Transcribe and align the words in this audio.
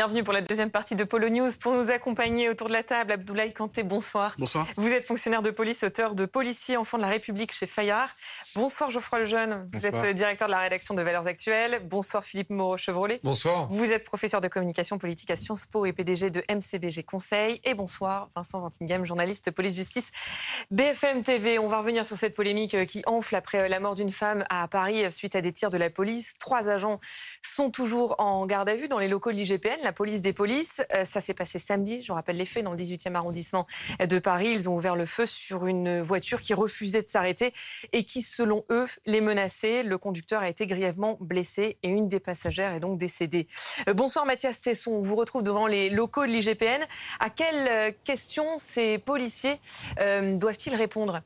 Bienvenue 0.00 0.24
pour 0.24 0.32
la 0.32 0.40
deuxième 0.40 0.70
partie 0.70 0.96
de 0.96 1.04
Polo 1.04 1.28
News. 1.28 1.50
Pour 1.60 1.74
nous 1.74 1.90
accompagner 1.90 2.48
autour 2.48 2.68
de 2.68 2.72
la 2.72 2.82
table, 2.82 3.12
Abdoulaye 3.12 3.52
Kanté, 3.52 3.82
bonsoir. 3.82 4.34
Bonsoir. 4.38 4.66
Vous 4.78 4.94
êtes 4.94 5.04
fonctionnaire 5.04 5.42
de 5.42 5.50
police, 5.50 5.84
auteur 5.84 6.14
de 6.14 6.24
Policier, 6.24 6.78
enfant 6.78 6.96
de 6.96 7.02
la 7.02 7.10
République 7.10 7.52
chez 7.52 7.66
Fayard. 7.66 8.08
Bonsoir 8.54 8.90
Geoffroy 8.90 9.18
Lejeune. 9.18 9.68
Vous 9.74 9.80
Bonsoir. 9.82 10.06
êtes 10.06 10.16
directeur 10.16 10.48
de 10.48 10.52
la 10.52 10.60
rédaction 10.60 10.94
de 10.94 11.02
Valeurs 11.02 11.26
Actuelles. 11.26 11.82
Bonsoir 11.84 12.24
Philippe 12.24 12.48
Moreau-Chevrolet. 12.48 13.20
Bonsoir. 13.22 13.68
Vous 13.68 13.92
êtes 13.92 14.04
professeur 14.04 14.40
de 14.40 14.48
communication 14.48 14.96
politique 14.96 15.30
à 15.30 15.36
Sciences 15.36 15.66
Po 15.66 15.84
et 15.84 15.92
PDG 15.92 16.30
de 16.30 16.42
MCBG 16.48 17.02
Conseil. 17.02 17.60
Et 17.64 17.74
bonsoir 17.74 18.30
Vincent 18.34 18.58
Ventingham, 18.58 19.04
journaliste 19.04 19.50
police-justice 19.50 20.12
BFM 20.70 21.24
TV. 21.24 21.58
On 21.58 21.68
va 21.68 21.76
revenir 21.76 22.06
sur 22.06 22.16
cette 22.16 22.32
polémique 22.32 22.74
euh, 22.74 22.86
qui 22.86 23.02
enfle 23.04 23.36
après 23.36 23.68
la 23.68 23.80
mort 23.80 23.96
d'une 23.96 24.12
femme 24.12 24.46
à 24.48 24.66
Paris 24.66 25.04
euh, 25.04 25.10
suite 25.10 25.36
à 25.36 25.42
des 25.42 25.52
tirs 25.52 25.68
de 25.68 25.76
la 25.76 25.90
police. 25.90 26.36
Trois 26.38 26.70
agents 26.70 27.00
sont 27.42 27.70
toujours 27.70 28.14
en 28.16 28.46
garde 28.46 28.70
à 28.70 28.74
vue 28.76 28.88
dans 28.88 28.98
les 28.98 29.08
locaux 29.08 29.30
de 29.30 29.36
l'IGPN, 29.36 29.89
la 29.90 29.94
police 29.94 30.20
des 30.20 30.32
polices. 30.32 30.82
Euh, 30.94 31.04
Ça 31.04 31.20
s'est 31.20 31.34
passé 31.34 31.58
samedi, 31.58 32.00
je 32.00 32.12
rappelle 32.12 32.36
les 32.36 32.44
faits, 32.44 32.62
dans 32.62 32.70
le 32.70 32.76
18e 32.76 33.16
arrondissement 33.16 33.66
de 33.98 34.18
Paris. 34.20 34.52
Ils 34.52 34.68
ont 34.68 34.76
ouvert 34.76 34.94
le 34.94 35.04
feu 35.04 35.26
sur 35.26 35.66
une 35.66 36.00
voiture 36.00 36.40
qui 36.40 36.54
refusait 36.54 37.02
de 37.02 37.08
s'arrêter 37.08 37.52
et 37.92 38.04
qui, 38.04 38.22
selon 38.22 38.64
eux, 38.70 38.86
les 39.04 39.20
menaçait. 39.20 39.82
Le 39.82 39.98
conducteur 39.98 40.42
a 40.42 40.48
été 40.48 40.68
grièvement 40.68 41.16
blessé 41.20 41.76
et 41.82 41.88
une 41.88 42.06
des 42.06 42.20
passagères 42.20 42.72
est 42.72 42.78
donc 42.78 42.98
décédée. 42.98 43.48
Euh, 43.88 43.94
Bonsoir 43.94 44.26
Mathias 44.26 44.60
Tesson, 44.60 44.92
on 44.92 45.00
vous 45.00 45.16
retrouve 45.16 45.42
devant 45.42 45.66
les 45.66 45.90
locaux 45.90 46.24
de 46.24 46.30
l'IGPN. 46.30 46.84
À 47.18 47.28
quelles 47.28 47.66
euh, 47.66 47.90
questions 48.04 48.58
ces 48.58 48.98
policiers 48.98 49.58
doivent-ils 49.98 50.76
répondre? 50.76 51.20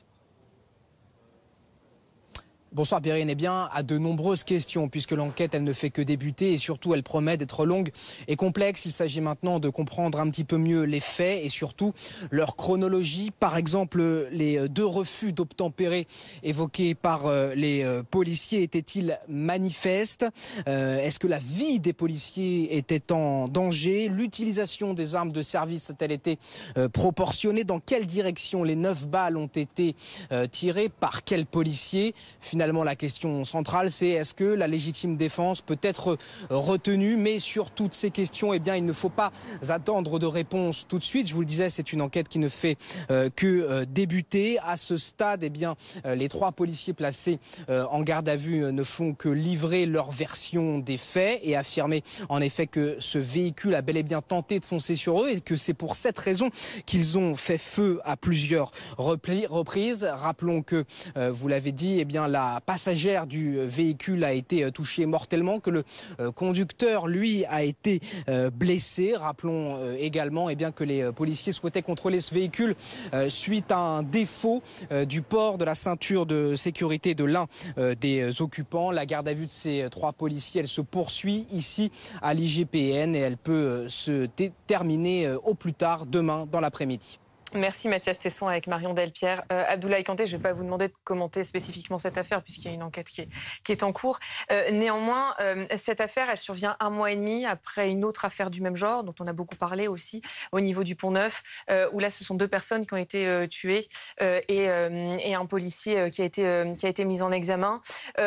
Bonsoir 2.75 2.99
Bérine. 2.99 3.29
Eh 3.29 3.35
bien, 3.35 3.69
à 3.71 3.83
de 3.83 3.97
nombreuses 3.97 4.43
questions, 4.43 4.89
puisque 4.89 5.13
l'enquête, 5.13 5.55
elle 5.55 5.63
ne 5.63 5.71
fait 5.71 5.91
que 5.91 6.01
débuter 6.01 6.51
et 6.51 6.57
surtout, 6.57 6.93
elle 6.93 7.03
promet 7.03 7.37
d'être 7.37 7.65
longue 7.65 7.89
et 8.27 8.35
complexe. 8.35 8.83
Il 8.83 8.91
s'agit 8.91 9.21
maintenant 9.21 9.61
de 9.61 9.69
comprendre 9.69 10.19
un 10.19 10.29
petit 10.29 10.43
peu 10.43 10.57
mieux 10.57 10.83
les 10.83 10.99
faits 10.99 11.45
et 11.45 11.47
surtout 11.47 11.93
leur 12.31 12.57
chronologie. 12.57 13.31
Par 13.31 13.55
exemple, 13.55 14.27
les 14.29 14.67
deux 14.67 14.85
refus 14.85 15.31
d'obtempérer 15.31 16.05
évoqués 16.43 16.95
par 16.95 17.27
euh, 17.27 17.55
les 17.55 17.81
euh, 17.81 18.03
policiers 18.03 18.63
étaient-ils 18.63 19.17
manifestes? 19.29 20.25
Euh, 20.67 20.99
Est-ce 20.99 21.17
que 21.17 21.27
la 21.27 21.39
vie 21.39 21.79
des 21.79 21.93
policiers 21.93 22.75
était 22.75 23.13
en 23.13 23.47
danger? 23.47 24.09
L'utilisation 24.09 24.93
des 24.93 25.15
armes 25.15 25.31
de 25.31 25.43
service 25.43 25.91
a-t-elle 25.91 26.11
été 26.11 26.39
proportionnée? 26.91 27.63
Dans 27.63 27.79
quelle 27.79 28.05
direction 28.05 28.65
les 28.65 28.75
neuf 28.75 29.07
balles 29.07 29.37
ont 29.37 29.47
été 29.47 29.95
tirées? 30.51 30.89
Par 30.89 31.23
quel 31.23 31.45
policier 31.45 32.13
Finalement, 32.41 32.64
la 32.73 32.95
question 32.95 33.43
centrale, 33.43 33.91
c'est 33.91 34.09
est-ce 34.09 34.33
que 34.33 34.43
la 34.43 34.67
légitime 34.67 35.17
défense 35.17 35.61
peut 35.61 35.77
être 35.81 36.17
retenue? 36.49 37.15
Mais 37.15 37.39
sur 37.39 37.71
toutes 37.71 37.93
ces 37.93 38.11
questions, 38.11 38.53
eh 38.53 38.59
bien, 38.59 38.75
il 38.75 38.85
ne 38.85 38.93
faut 38.93 39.09
pas 39.09 39.31
attendre 39.69 40.19
de 40.19 40.25
réponse 40.25 40.85
tout 40.87 40.97
de 40.97 41.03
suite. 41.03 41.27
Je 41.27 41.33
vous 41.33 41.41
le 41.41 41.45
disais, 41.45 41.69
c'est 41.69 41.93
une 41.93 42.01
enquête 42.01 42.27
qui 42.27 42.39
ne 42.39 42.49
fait 42.49 42.77
euh, 43.11 43.29
que 43.35 43.45
euh, 43.47 43.85
débuter. 43.85 44.57
À 44.63 44.77
ce 44.77 44.97
stade, 44.97 45.43
eh 45.43 45.49
bien, 45.49 45.75
euh, 46.05 46.15
les 46.15 46.29
trois 46.29 46.51
policiers 46.51 46.93
placés 46.93 47.39
en 47.67 48.01
garde 48.01 48.27
à 48.29 48.35
vue 48.35 48.71
ne 48.71 48.83
font 48.83 49.13
que 49.13 49.29
livrer 49.29 49.85
leur 49.85 50.11
version 50.11 50.79
des 50.79 50.97
faits 50.97 51.39
et 51.43 51.55
affirmer 51.55 52.03
en 52.29 52.41
effet 52.41 52.67
que 52.67 52.95
ce 52.99 53.17
véhicule 53.17 53.75
a 53.75 53.81
bel 53.81 53.97
et 53.97 54.03
bien 54.03 54.21
tenté 54.21 54.59
de 54.59 54.65
foncer 54.65 54.95
sur 54.95 55.23
eux 55.23 55.29
et 55.29 55.41
que 55.41 55.55
c'est 55.55 55.73
pour 55.73 55.95
cette 55.95 56.17
raison 56.17 56.49
qu'ils 56.85 57.17
ont 57.17 57.35
fait 57.35 57.57
feu 57.57 57.99
à 58.03 58.17
plusieurs 58.17 58.71
reprises. 58.97 60.07
Rappelons 60.09 60.61
que, 60.61 60.85
vous 61.15 61.47
l'avez 61.47 61.71
dit, 61.71 61.99
eh 61.99 62.05
bien, 62.05 62.27
la 62.27 62.54
passagère 62.61 63.27
du 63.27 63.59
véhicule 63.59 64.23
a 64.23 64.33
été 64.33 64.63
euh, 64.63 64.71
touchée 64.71 65.05
mortellement, 65.05 65.59
que 65.59 65.69
le 65.69 65.83
euh, 66.19 66.31
conducteur, 66.31 67.07
lui, 67.07 67.45
a 67.45 67.63
été 67.63 68.01
euh, 68.29 68.49
blessé. 68.49 69.15
Rappelons 69.15 69.77
euh, 69.79 69.95
également 69.99 70.49
eh 70.49 70.55
que 70.75 70.83
les 70.83 71.01
euh, 71.01 71.11
policiers 71.11 71.51
souhaitaient 71.51 71.81
contrôler 71.81 72.19
ce 72.19 72.33
véhicule 72.33 72.75
euh, 73.13 73.29
suite 73.29 73.71
à 73.71 73.77
un 73.77 74.03
défaut 74.03 74.63
euh, 74.91 75.05
du 75.05 75.21
port 75.21 75.57
de 75.57 75.65
la 75.65 75.75
ceinture 75.75 76.25
de 76.25 76.55
sécurité 76.55 77.13
de 77.13 77.23
l'un 77.23 77.47
euh, 77.77 77.95
des 77.95 78.21
euh, 78.21 78.43
occupants. 78.43 78.91
La 78.91 79.05
garde 79.05 79.27
à 79.27 79.33
vue 79.33 79.45
de 79.45 79.51
ces 79.51 79.81
euh, 79.81 79.89
trois 79.89 80.13
policiers, 80.13 80.61
elle 80.61 80.67
se 80.67 80.81
poursuit 80.81 81.45
ici 81.51 81.91
à 82.21 82.33
l'IGPN 82.33 83.15
et 83.15 83.19
elle 83.19 83.37
peut 83.37 83.51
euh, 83.51 83.89
se 83.89 84.27
terminer 84.67 85.27
euh, 85.27 85.37
au 85.43 85.53
plus 85.53 85.73
tard 85.73 86.05
demain 86.05 86.47
dans 86.51 86.59
l'après-midi. 86.59 87.19
Merci 87.55 87.87
Mathias 87.87 88.19
Tesson 88.19 88.47
avec 88.47 88.67
Marion 88.67 88.93
Delpierre. 88.93 89.43
Euh, 89.51 89.63
Abdoulaye 89.67 90.03
Kanté, 90.03 90.25
je 90.25 90.33
ne 90.33 90.37
vais 90.37 90.49
pas 90.49 90.53
vous 90.53 90.65
demander 90.65 90.89
de 90.89 90.93
commenter 91.05 91.45
spécifiquement 91.45 91.97
cette 91.97 92.17
affaire 92.17 92.43
puisqu'il 92.43 92.65
y 92.65 92.71
a 92.71 92.73
une 92.73 92.83
enquête 92.83 93.07
qui 93.07 93.21
est, 93.21 93.29
qui 93.63 93.71
est 93.71 93.81
en 93.81 93.93
cours. 93.93 94.19
Euh, 94.51 94.71
néanmoins, 94.71 95.33
euh, 95.39 95.65
cette 95.77 96.01
affaire, 96.01 96.29
elle 96.29 96.37
survient 96.37 96.75
un 96.81 96.89
mois 96.89 97.11
et 97.11 97.15
demi 97.15 97.45
après 97.45 97.89
une 97.89 98.03
autre 98.03 98.25
affaire 98.25 98.51
du 98.51 98.61
même 98.61 98.75
genre 98.75 99.05
dont 99.05 99.15
on 99.21 99.27
a 99.27 99.33
beaucoup 99.33 99.55
parlé 99.55 99.87
aussi 99.87 100.21
au 100.51 100.59
niveau 100.59 100.83
du 100.83 100.97
Pont 100.97 101.11
Neuf, 101.11 101.43
euh, 101.69 101.89
où 101.93 101.99
là, 101.99 102.11
ce 102.11 102.25
sont 102.25 102.35
deux 102.35 102.49
personnes 102.49 102.85
qui 102.85 102.93
ont 102.93 102.97
été 102.97 103.25
euh, 103.25 103.47
tuées 103.47 103.87
euh, 104.21 104.41
et, 104.49 104.63
et 105.29 105.33
un 105.33 105.45
policier 105.45 106.11
qui, 106.11 106.21
a 106.21 106.25
été, 106.25 106.73
qui 106.77 106.85
a 106.85 106.89
été 106.89 107.05
mis 107.05 107.21
en 107.21 107.31
examen. 107.31 107.81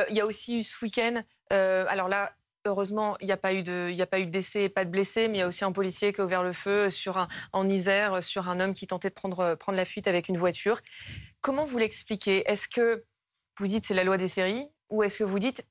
Il 0.08 0.16
y 0.16 0.20
a 0.20 0.26
aussi 0.26 0.60
eu 0.60 0.62
ce 0.62 0.82
week-end, 0.82 1.22
euh, 1.52 1.84
alors 1.88 2.08
là, 2.08 2.32
Heureusement, 2.68 3.16
il 3.20 3.26
n'y 3.26 3.32
a 3.32 3.38
pas 3.38 3.54
eu 3.54 3.62
de, 3.62 4.24
décès, 4.24 4.68
pas 4.68 4.84
de 4.84 4.90
blessés, 4.90 5.26
mais 5.28 5.38
il 5.38 5.40
y 5.40 5.42
a 5.42 5.48
aussi 5.48 5.64
un 5.64 5.72
policier 5.72 6.12
qui 6.12 6.20
a 6.20 6.24
ouvert 6.24 6.42
le 6.42 6.52
feu 6.52 6.90
sur 6.90 7.16
un, 7.16 7.28
en 7.52 7.68
Isère 7.68 8.22
sur 8.22 8.48
un 8.48 8.60
homme 8.60 8.74
qui 8.74 8.86
tentait 8.86 9.08
de 9.08 9.14
prendre, 9.14 9.54
prendre 9.54 9.76
la 9.76 9.84
fuite 9.84 10.06
avec 10.06 10.28
une 10.28 10.36
voiture. 10.36 10.80
Comment 11.40 11.64
vous 11.64 11.78
l'expliquez? 11.78 12.42
Est-ce 12.46 12.68
que 12.68 13.04
vous 13.58 13.66
dites 13.66 13.86
c'est 13.86 13.94
la 13.94 14.04
loi 14.04 14.18
des 14.18 14.28
séries 14.28 14.66
ou 14.90 15.02
est-ce 15.02 15.18
que 15.18 15.24
vous 15.24 15.38
dites 15.38 15.64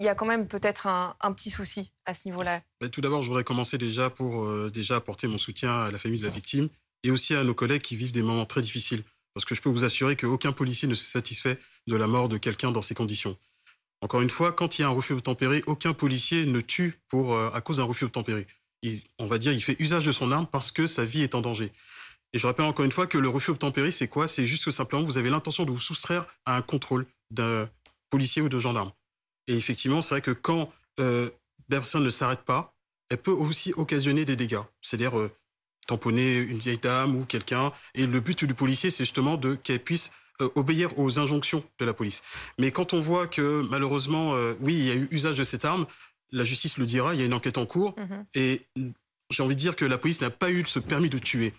il 0.00 0.06
y 0.06 0.08
a 0.08 0.14
quand 0.14 0.26
même 0.26 0.48
peut-être 0.48 0.86
un, 0.86 1.14
un 1.20 1.32
petit 1.32 1.50
souci 1.50 1.92
à 2.06 2.14
ce 2.14 2.22
niveau-là? 2.24 2.62
Bah, 2.80 2.88
tout 2.88 3.00
d'abord, 3.00 3.22
je 3.22 3.28
voudrais 3.28 3.44
commencer 3.44 3.78
déjà 3.78 4.10
pour 4.10 4.44
euh, 4.44 4.70
déjà 4.70 4.96
apporter 4.96 5.28
mon 5.28 5.38
soutien 5.38 5.82
à 5.82 5.90
la 5.90 5.98
famille 5.98 6.18
de 6.18 6.24
la 6.24 6.30
victime 6.30 6.68
et 7.04 7.10
aussi 7.10 7.34
à 7.34 7.44
nos 7.44 7.54
collègues 7.54 7.82
qui 7.82 7.94
vivent 7.94 8.12
des 8.12 8.22
moments 8.22 8.46
très 8.46 8.62
difficiles. 8.62 9.04
Parce 9.34 9.44
que 9.44 9.54
je 9.54 9.62
peux 9.62 9.70
vous 9.70 9.84
assurer 9.84 10.16
qu'aucun 10.16 10.52
policier 10.52 10.88
ne 10.88 10.94
se 10.94 11.04
satisfait 11.04 11.58
de 11.86 11.96
la 11.96 12.06
mort 12.06 12.28
de 12.28 12.36
quelqu'un 12.36 12.70
dans 12.70 12.82
ces 12.82 12.94
conditions. 12.94 13.36
Encore 14.02 14.20
une 14.20 14.30
fois, 14.30 14.52
quand 14.52 14.78
il 14.78 14.82
y 14.82 14.84
a 14.84 14.88
un 14.88 14.90
refus 14.90 15.12
obtempéré, 15.12 15.62
aucun 15.66 15.94
policier 15.94 16.44
ne 16.44 16.60
tue 16.60 16.98
pour, 17.08 17.34
euh, 17.34 17.50
à 17.54 17.60
cause 17.60 17.76
d'un 17.76 17.84
refus 17.84 18.04
obtempéré. 18.04 18.46
On 19.20 19.28
va 19.28 19.38
dire 19.38 19.52
il 19.52 19.62
fait 19.62 19.80
usage 19.80 20.04
de 20.04 20.10
son 20.10 20.32
arme 20.32 20.48
parce 20.50 20.72
que 20.72 20.88
sa 20.88 21.04
vie 21.04 21.22
est 21.22 21.36
en 21.36 21.40
danger. 21.40 21.72
Et 22.32 22.40
je 22.40 22.46
rappelle 22.48 22.64
encore 22.64 22.84
une 22.84 22.90
fois 22.90 23.06
que 23.06 23.16
le 23.16 23.28
refus 23.28 23.52
obtempéré, 23.52 23.92
c'est 23.92 24.08
quoi? 24.08 24.26
C'est 24.26 24.44
juste 24.44 24.64
que 24.64 24.72
simplement 24.72 25.04
vous 25.04 25.18
avez 25.18 25.30
l'intention 25.30 25.64
de 25.64 25.70
vous 25.70 25.78
soustraire 25.78 26.26
à 26.46 26.56
un 26.56 26.62
contrôle 26.62 27.06
d'un 27.30 27.70
policier 28.10 28.42
ou 28.42 28.48
de 28.48 28.58
gendarme. 28.58 28.90
Et 29.46 29.56
effectivement, 29.56 30.02
c'est 30.02 30.14
vrai 30.14 30.20
que 30.20 30.32
quand 30.32 30.72
euh, 30.98 31.30
personne 31.68 32.02
ne 32.02 32.10
s'arrête 32.10 32.42
pas, 32.42 32.74
elle 33.08 33.18
peut 33.18 33.30
aussi 33.30 33.72
occasionner 33.76 34.24
des 34.24 34.34
dégâts. 34.34 34.62
C'est-à-dire 34.80 35.16
euh, 35.16 35.30
tamponner 35.86 36.38
une 36.38 36.58
vieille 36.58 36.78
dame 36.78 37.14
ou 37.14 37.24
quelqu'un. 37.24 37.72
Et 37.94 38.06
le 38.06 38.18
but 38.18 38.44
du 38.44 38.54
policier, 38.54 38.90
c'est 38.90 39.04
justement 39.04 39.36
de 39.36 39.54
qu'elle 39.54 39.78
puisse 39.78 40.10
euh, 40.40 40.48
obéir 40.54 40.98
aux 40.98 41.18
injonctions 41.18 41.62
de 41.78 41.84
la 41.84 41.92
police. 41.92 42.22
Mais 42.58 42.70
quand 42.70 42.94
on 42.94 43.00
voit 43.00 43.26
que 43.26 43.66
malheureusement, 43.68 44.34
euh, 44.34 44.54
oui, 44.60 44.74
il 44.74 44.86
y 44.86 44.90
a 44.90 44.94
eu 44.94 45.08
usage 45.10 45.36
de 45.36 45.44
cette 45.44 45.64
arme, 45.64 45.86
la 46.30 46.44
justice 46.44 46.78
le 46.78 46.86
dira, 46.86 47.14
il 47.14 47.20
y 47.20 47.22
a 47.22 47.26
une 47.26 47.34
enquête 47.34 47.58
en 47.58 47.66
cours. 47.66 47.94
Mhm. 47.98 48.24
Et 48.34 48.62
j'ai 49.30 49.42
envie 49.42 49.54
de 49.54 49.60
dire 49.60 49.76
que 49.76 49.84
la 49.84 49.98
police 49.98 50.20
n'a 50.20 50.30
pas 50.30 50.50
eu 50.50 50.64
ce 50.66 50.78
permis 50.78 51.10
de 51.10 51.18
tuer. 51.18 51.54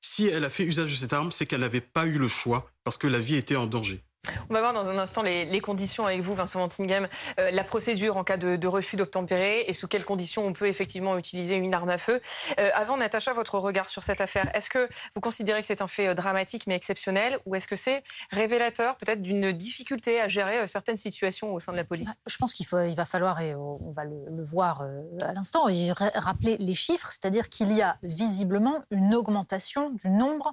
Si 0.00 0.26
elle 0.26 0.44
a 0.44 0.50
fait 0.50 0.64
usage 0.64 0.90
de 0.90 0.96
cette 0.96 1.12
arme, 1.12 1.32
c'est 1.32 1.46
qu'elle 1.46 1.60
n'avait 1.60 1.80
pas 1.80 2.06
eu 2.06 2.18
le 2.18 2.28
choix 2.28 2.70
parce 2.84 2.96
que 2.96 3.06
la 3.06 3.18
vie 3.18 3.36
était 3.36 3.56
en 3.56 3.66
danger. 3.66 4.02
On 4.50 4.54
va 4.54 4.60
voir 4.60 4.72
dans 4.72 4.88
un 4.88 4.98
instant 4.98 5.22
les, 5.22 5.60
conditions 5.60 6.06
avec 6.06 6.20
vous, 6.20 6.34
Vincent 6.34 6.60
Ventingham, 6.60 7.08
euh, 7.38 7.50
la 7.50 7.64
procédure 7.64 8.16
en 8.16 8.24
cas 8.24 8.36
de, 8.36 8.66
refus 8.66 8.96
d'obtempérer 8.96 9.64
et 9.66 9.74
sous 9.74 9.88
quelles 9.88 10.04
conditions 10.04 10.46
on 10.46 10.52
peut 10.52 10.68
effectivement 10.68 11.18
utiliser 11.18 11.56
une 11.56 11.74
arme 11.74 11.90
à 11.90 11.98
feu. 11.98 12.20
Euh, 12.58 12.70
avant, 12.74 12.96
Natacha, 12.96 13.32
votre 13.32 13.58
regard 13.58 13.88
sur 13.88 14.02
cette 14.02 14.20
affaire, 14.20 14.48
est-ce 14.54 14.70
que 14.70 14.88
vous 15.14 15.20
considérez 15.20 15.60
que 15.60 15.66
c'est 15.66 15.82
un 15.82 15.86
fait 15.86 16.08
euh, 16.08 16.14
dramatique 16.14 16.66
mais 16.66 16.74
exceptionnel 16.74 17.38
ou 17.46 17.54
est-ce 17.54 17.66
que 17.66 17.76
c'est 17.76 18.02
révélateur 18.30 18.96
peut-être 18.96 19.22
d'une 19.22 19.52
difficulté 19.52 20.20
à 20.20 20.28
gérer 20.28 20.60
euh, 20.60 20.66
certaines 20.66 20.96
situations 20.96 21.52
au 21.52 21.60
sein 21.60 21.72
de 21.72 21.76
la 21.76 21.84
police? 21.84 22.10
Je 22.26 22.36
pense 22.36 22.54
qu'il 22.54 22.66
va 22.66 23.04
falloir, 23.04 23.40
et 23.40 23.54
on 23.54 23.92
va 23.92 24.04
le, 24.04 24.42
voir 24.44 24.82
euh, 24.82 25.02
à 25.20 25.32
l'instant, 25.32 25.66
rappeler 26.14 26.56
les 26.58 26.74
chiffres, 26.74 27.10
c'est-à-dire 27.10 27.48
qu'il 27.48 27.72
y 27.72 27.82
a 27.82 27.96
visiblement 28.02 28.82
une 28.90 29.14
augmentation 29.14 29.90
du 29.90 30.08
nombre 30.08 30.52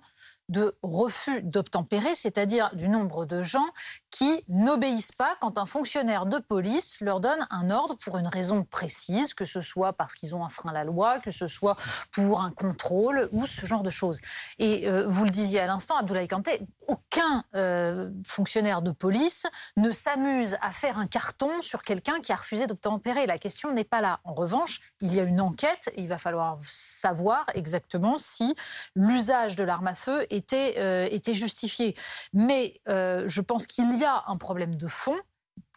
de 0.50 0.78
refus 0.84 1.42
d'obtempérer, 1.42 2.14
c'est-à-dire 2.16 2.70
du 2.76 2.88
nombre 2.88 3.26
de 3.26 3.42
gens 3.42 3.66
qui 4.12 4.44
n'obéissent 4.48 5.12
pas 5.12 5.36
quand 5.42 5.58
un 5.58 5.66
fonctionnaire 5.66 6.26
de 6.26 6.38
police 6.38 7.02
leur 7.02 7.20
donne 7.20 7.48
un 7.50 7.70
ordre 7.70 7.96
pour 7.96 8.18
une 8.18 8.28
raison 8.28 8.64
précise, 8.64 9.34
que 9.34 9.46
ce 9.46 9.62
soit 9.62 9.94
parce 9.94 10.16
qu'ils 10.16 10.36
ont 10.36 10.46
un 10.46 10.50
frein 10.50 10.72
la 10.72 10.84
loi, 10.84 11.20
que 11.20 11.32
ce 11.32 11.48
soit 11.48 11.76
pour 12.12 12.42
un 12.42 12.52
contrôle 12.52 13.28
ou 13.32 13.46
ce 13.46 13.66
genre 13.66 13.84
de 13.84 13.90
choses. 13.90 14.20
Et 14.60 14.88
euh, 14.88 15.08
vous 15.08 15.26
le 15.26 15.32
disiez 15.32 15.60
à 15.60 15.68
l'instant, 15.68 15.98
Abdoulaye 15.98 16.28
Kanté, 16.28 16.62
aucun 16.88 17.44
euh, 17.56 18.12
fonctionnaire 18.26 18.82
de 18.82 18.92
police 18.92 19.48
ne 19.78 19.92
s'amuse 19.92 20.58
à 20.62 20.72
faire 20.72 20.98
un 20.98 21.08
carton 21.08 21.62
sur 21.62 21.82
quelqu'un 21.82 22.20
qui 22.20 22.32
a 22.32 22.36
refusé 22.36 22.68
d'obtempérer. 22.68 23.26
La 23.26 23.38
question 23.38 23.72
n'est 23.72 23.84
pas 23.84 24.02
là. 24.02 24.20
En 24.24 24.34
revanche, 24.34 24.80
il 25.02 25.14
y 25.14 25.20
a 25.20 25.24
une 25.24 25.42
enquête 25.42 25.92
et 25.96 26.02
il 26.02 26.08
va 26.08 26.18
falloir 26.18 26.60
savoir 26.66 27.46
exactement 27.54 28.18
si 28.18 28.56
l'usage 28.96 29.56
de 29.56 29.64
l'arme 29.64 29.88
à 29.88 29.96
feu 29.96 30.26
était, 30.30 30.76
euh, 30.78 31.34
justifié. 31.34 31.96
Mais 32.34 32.80
euh, 32.88 33.24
je 33.28 33.42
pense 33.42 33.68
qu'il 33.68 33.98
y 34.00 34.06
a 34.06 34.24
un 34.28 34.38
problème 34.38 34.76
de 34.76 34.88
fond 34.88 35.18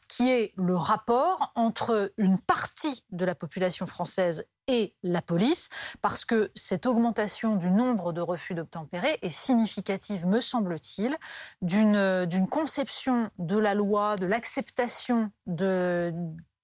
qui 0.08 0.30
est 0.30 0.52
le 0.56 0.74
rapport 0.74 1.52
entre 1.54 2.12
une 2.16 2.38
partie 2.38 3.04
de 3.10 3.24
la 3.24 3.34
population 3.34 3.86
française 3.86 4.46
et 4.66 4.94
la 5.02 5.22
police, 5.22 5.68
parce 6.02 6.24
que 6.24 6.50
cette 6.54 6.86
augmentation 6.86 7.56
du 7.56 7.70
nombre 7.70 8.12
de 8.12 8.20
refus 8.20 8.54
d'obtempérer 8.54 9.18
est 9.22 9.30
significative, 9.30 10.26
me 10.26 10.40
semble-t-il, 10.40 11.16
d'une 11.62 12.48
conception 12.50 13.30
de 13.38 13.56
la 13.56 13.74
loi, 13.74 14.16
de 14.16 14.26
l'acceptation 14.26 15.30
de, 15.46 16.12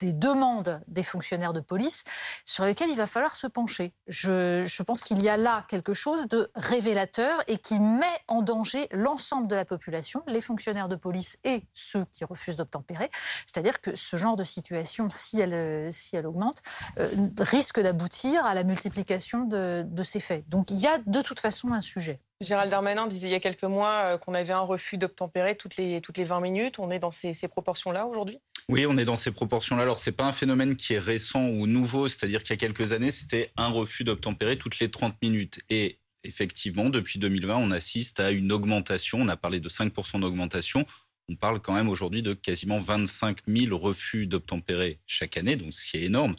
des 0.01 0.13
demandes 0.13 0.83
des 0.89 1.03
fonctionnaires 1.03 1.53
de 1.53 1.61
police 1.61 2.05
sur 2.45 2.65
lesquelles 2.65 2.91
il 2.91 2.97
va 2.97 3.07
falloir 3.07 3.37
se 3.37 3.47
pencher. 3.47 3.93
Je, 4.07 4.83
pense 4.83 5.03
qu'il 5.03 5.23
y 5.23 5.29
a 5.29 5.37
là 5.37 5.65
quelque 5.69 5.95
chose 5.95 6.29
de 6.29 6.51
révélateur 6.55 7.41
et 7.47 7.59
qui 7.59 7.81
met 7.81 8.07
en 8.29 8.43
danger 8.43 8.89
l'ensemble 8.91 9.49
de 9.49 9.55
la 9.55 9.65
population, 9.65 10.23
les 10.27 10.41
fonctionnaires 10.41 10.89
de 10.89 10.97
police 10.97 11.39
et 11.45 11.63
ceux 11.73 12.05
qui 12.13 12.25
refusent 12.25 12.57
d'obtempérer. 12.57 13.11
C'est-à-dire 13.47 13.81
que 13.81 13.95
ce 13.95 14.17
genre 14.17 14.37
de 14.37 14.45
situation, 14.45 15.09
si 15.11 15.41
elle, 15.41 15.93
si 15.93 16.17
elle 16.17 16.27
augmente, 16.27 16.61
euh, 16.99 17.09
risque 17.39 17.81
d'aboutir 17.81 18.45
à 18.45 18.55
la 18.55 18.65
multiplication 18.65 19.45
de, 19.45 20.03
ces 20.03 20.21
faits. 20.21 20.47
Donc 20.49 20.71
il 20.71 20.79
y 20.79 20.87
a 20.87 20.99
de 20.99 21.23
toute 21.23 21.41
façon 21.41 21.73
un 21.73 21.81
sujet. 21.81 22.21
Gérald 22.41 22.71
Darmanin 22.71 23.07
disait 23.07 23.29
il 23.29 23.33
y 23.33 23.37
a 23.37 23.41
quelques 23.41 23.65
mois 23.65 24.15
euh, 24.15 24.19
qu'on 24.19 24.35
avait 24.35 24.53
un 24.53 24.61
refus 24.61 24.99
d'obtempérer 24.99 25.57
toutes 25.57 25.77
les, 25.77 26.01
toutes 26.01 26.19
les 26.19 26.25
20 26.25 26.41
minutes. 26.41 26.79
On 26.79 26.91
est 26.91 26.99
dans 26.99 27.11
ces 27.11 27.35
proportions-là 27.49 28.07
aujourd'hui? 28.07 28.39
Oui, 28.69 28.87
on 28.87 28.97
est 28.97 29.05
dans 29.05 29.17
ces 29.17 29.31
proportions-là. 29.31 29.83
Alors, 29.83 29.99
c'est 29.99 30.13
pas 30.13 30.25
un 30.25 30.33
phénomène 30.33 30.77
qui 30.77 30.95
est 30.95 30.99
récent 30.99 31.45
ou 31.47 31.67
nouveau, 31.67 32.09
c'est-à-dire 32.09 32.43
qu'il 32.43 32.51
y 32.51 32.55
a 32.55 32.57
quelques 32.57 32.93
années, 32.93 33.11
c'était 33.11 33.53
un 33.57 33.69
refus 33.69 34.05
d'obtempérer 34.05 34.57
toutes 34.57 34.79
les 34.79 34.91
30 34.91 35.21
minutes. 35.23 35.61
Et 35.69 35.99
effectivement, 36.25 36.89
depuis 36.89 37.19
2020, 37.19 37.57
on 37.57 37.71
assiste 37.71 38.21
à 38.21 38.31
une 38.31 38.53
augmentation. 38.53 39.19
On 39.21 39.29
a 39.29 39.37
parlé 39.37 39.61
de 39.61 39.69
5% 39.69 40.21
d'augmentation. 40.21 40.87
On 41.29 41.37
parle 41.37 41.61
quand 41.61 41.75
même 41.75 41.89
aujourd'hui 41.89 42.23
de 42.23 42.33
quasiment 42.33 42.81
25 42.81 43.39
000 43.47 43.77
refus 43.77 44.27
d'obtempérer 44.27 44.99
chaque 45.07 45.37
année, 45.37 45.57
donc 45.57 45.73
ce 45.73 45.91
qui 45.91 45.99
est 45.99 46.05
énorme. 46.05 46.35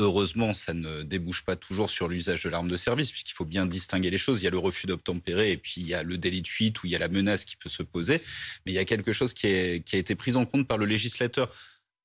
Heureusement, 0.00 0.54
ça 0.54 0.72
ne 0.72 1.02
débouche 1.02 1.44
pas 1.44 1.56
toujours 1.56 1.90
sur 1.90 2.08
l'usage 2.08 2.42
de 2.44 2.48
l'arme 2.48 2.70
de 2.70 2.78
service, 2.78 3.10
puisqu'il 3.10 3.34
faut 3.34 3.44
bien 3.44 3.66
distinguer 3.66 4.08
les 4.08 4.16
choses. 4.16 4.40
Il 4.40 4.44
y 4.44 4.48
a 4.48 4.50
le 4.50 4.58
refus 4.58 4.86
d'obtempérer 4.86 5.52
et 5.52 5.58
puis 5.58 5.74
il 5.76 5.86
y 5.86 5.92
a 5.92 6.02
le 6.02 6.16
délit 6.16 6.40
de 6.40 6.48
fuite 6.48 6.82
où 6.82 6.86
il 6.86 6.92
y 6.92 6.96
a 6.96 6.98
la 6.98 7.08
menace 7.08 7.44
qui 7.44 7.56
peut 7.56 7.68
se 7.68 7.82
poser. 7.82 8.22
Mais 8.64 8.72
il 8.72 8.74
y 8.74 8.78
a 8.78 8.86
quelque 8.86 9.12
chose 9.12 9.34
qui, 9.34 9.82
qui 9.84 9.96
a 9.96 9.98
été 9.98 10.14
pris 10.14 10.36
en 10.36 10.46
compte 10.46 10.66
par 10.66 10.78
le 10.78 10.86
législateur 10.86 11.54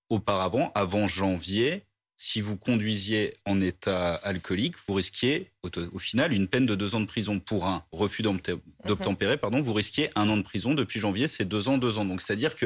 auparavant, 0.10 0.74
avant 0.76 1.08
janvier, 1.08 1.86
si 2.18 2.42
vous 2.42 2.58
conduisiez 2.58 3.36
en 3.46 3.62
état 3.62 4.16
alcoolique, 4.16 4.76
vous 4.88 4.94
risquiez 4.94 5.52
au, 5.64 6.00
final 6.00 6.34
une 6.34 6.48
peine 6.48 6.66
de 6.66 6.76
deux 6.76 6.96
ans 6.96 7.02
de 7.02 7.06
prison 7.06 7.40
pour 7.40 7.66
un 7.66 7.84
refus 7.94 8.24
mhm. 8.24 8.40
d'obtempérer. 8.86 9.38
Pardon, 9.38 9.62
vous 9.62 9.74
risquiez 9.74 10.10
un 10.16 10.28
an 10.30 10.38
de 10.38 10.42
prison. 10.42 10.74
Depuis 10.74 11.00
janvier, 11.00 11.28
c'est 11.28 11.46
deux 11.46 11.68
ans, 11.68 11.78
deux 11.78 11.98
ans. 11.98 12.06
Donc 12.06 12.22
c'est-à-dire 12.22 12.56
que 12.56 12.66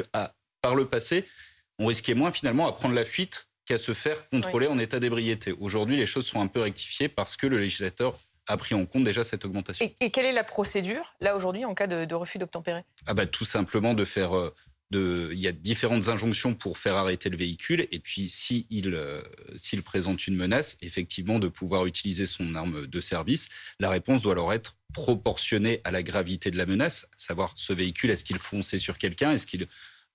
par 0.62 0.74
le 0.74 0.86
passé, 0.86 1.24
on 1.78 1.86
risquait 1.86 2.14
moins 2.14 2.30
finalement 2.30 2.68
à 2.68 2.72
prendre 2.72 2.94
la 2.94 3.04
fuite 3.04 3.48
qu'à 3.70 3.78
se 3.78 3.94
faire 3.94 4.28
contrôler 4.30 4.66
en 4.66 4.80
état 4.80 4.98
d'ébriété. 4.98 5.54
Aujourd'hui, 5.60 5.96
les 5.96 6.06
choses 6.06 6.26
sont 6.26 6.40
un 6.40 6.48
peu 6.48 6.60
rectifiées 6.60 7.08
parce 7.08 7.36
que 7.36 7.46
le 7.46 7.56
législateur 7.58 8.18
a 8.48 8.56
pris 8.56 8.74
en 8.74 8.84
compte 8.84 9.04
déjà 9.04 9.22
cette 9.22 9.44
augmentation. 9.44 9.88
Et, 10.00 10.10
quelle 10.10 10.26
est 10.26 10.32
la 10.32 10.42
procédure, 10.42 11.14
là, 11.20 11.36
aujourd'hui, 11.36 11.64
en 11.64 11.72
cas 11.72 11.86
de, 11.86 12.14
refus 12.14 12.38
d'obtempérer? 12.38 12.82
Ah 13.06 13.14
bah, 13.14 13.26
Tout 13.26 13.44
simplement 13.44 13.94
de 13.94 14.04
faire 14.04 14.36
euh, 14.36 14.52
il 15.32 15.38
y 15.38 15.46
a 15.46 15.52
différentes 15.52 16.08
injonctions 16.08 16.54
pour 16.54 16.78
faire 16.78 16.96
arrêter 16.96 17.30
le 17.30 17.36
véhicule. 17.36 17.86
Et 17.92 18.00
puis, 18.00 18.28
s'il 18.28 18.66
euh, 18.92 19.22
s'il 19.56 19.84
présente 19.84 20.26
une 20.26 20.34
menace, 20.34 20.76
effectivement, 20.82 21.38
de 21.38 21.46
pouvoir 21.46 21.86
utiliser 21.86 22.26
son 22.26 22.56
arme 22.56 22.88
de 22.88 23.00
service. 23.00 23.50
La 23.78 23.88
réponse 23.88 24.20
doit 24.20 24.32
alors 24.32 24.52
être 24.52 24.78
proportionnée 24.92 25.80
à 25.84 25.92
la 25.92 26.02
gravité 26.02 26.50
de 26.50 26.56
la 26.56 26.66
menace, 26.66 27.06
savoir 27.16 27.52
ce 27.54 27.72
véhicule, 27.72 28.10
est-ce 28.10 28.24
qu'il 28.24 28.40
fonçait 28.40 28.80
sur 28.80 28.98
quelqu'un, 28.98 29.30
est-ce 29.30 29.46
qu'il 29.46 29.68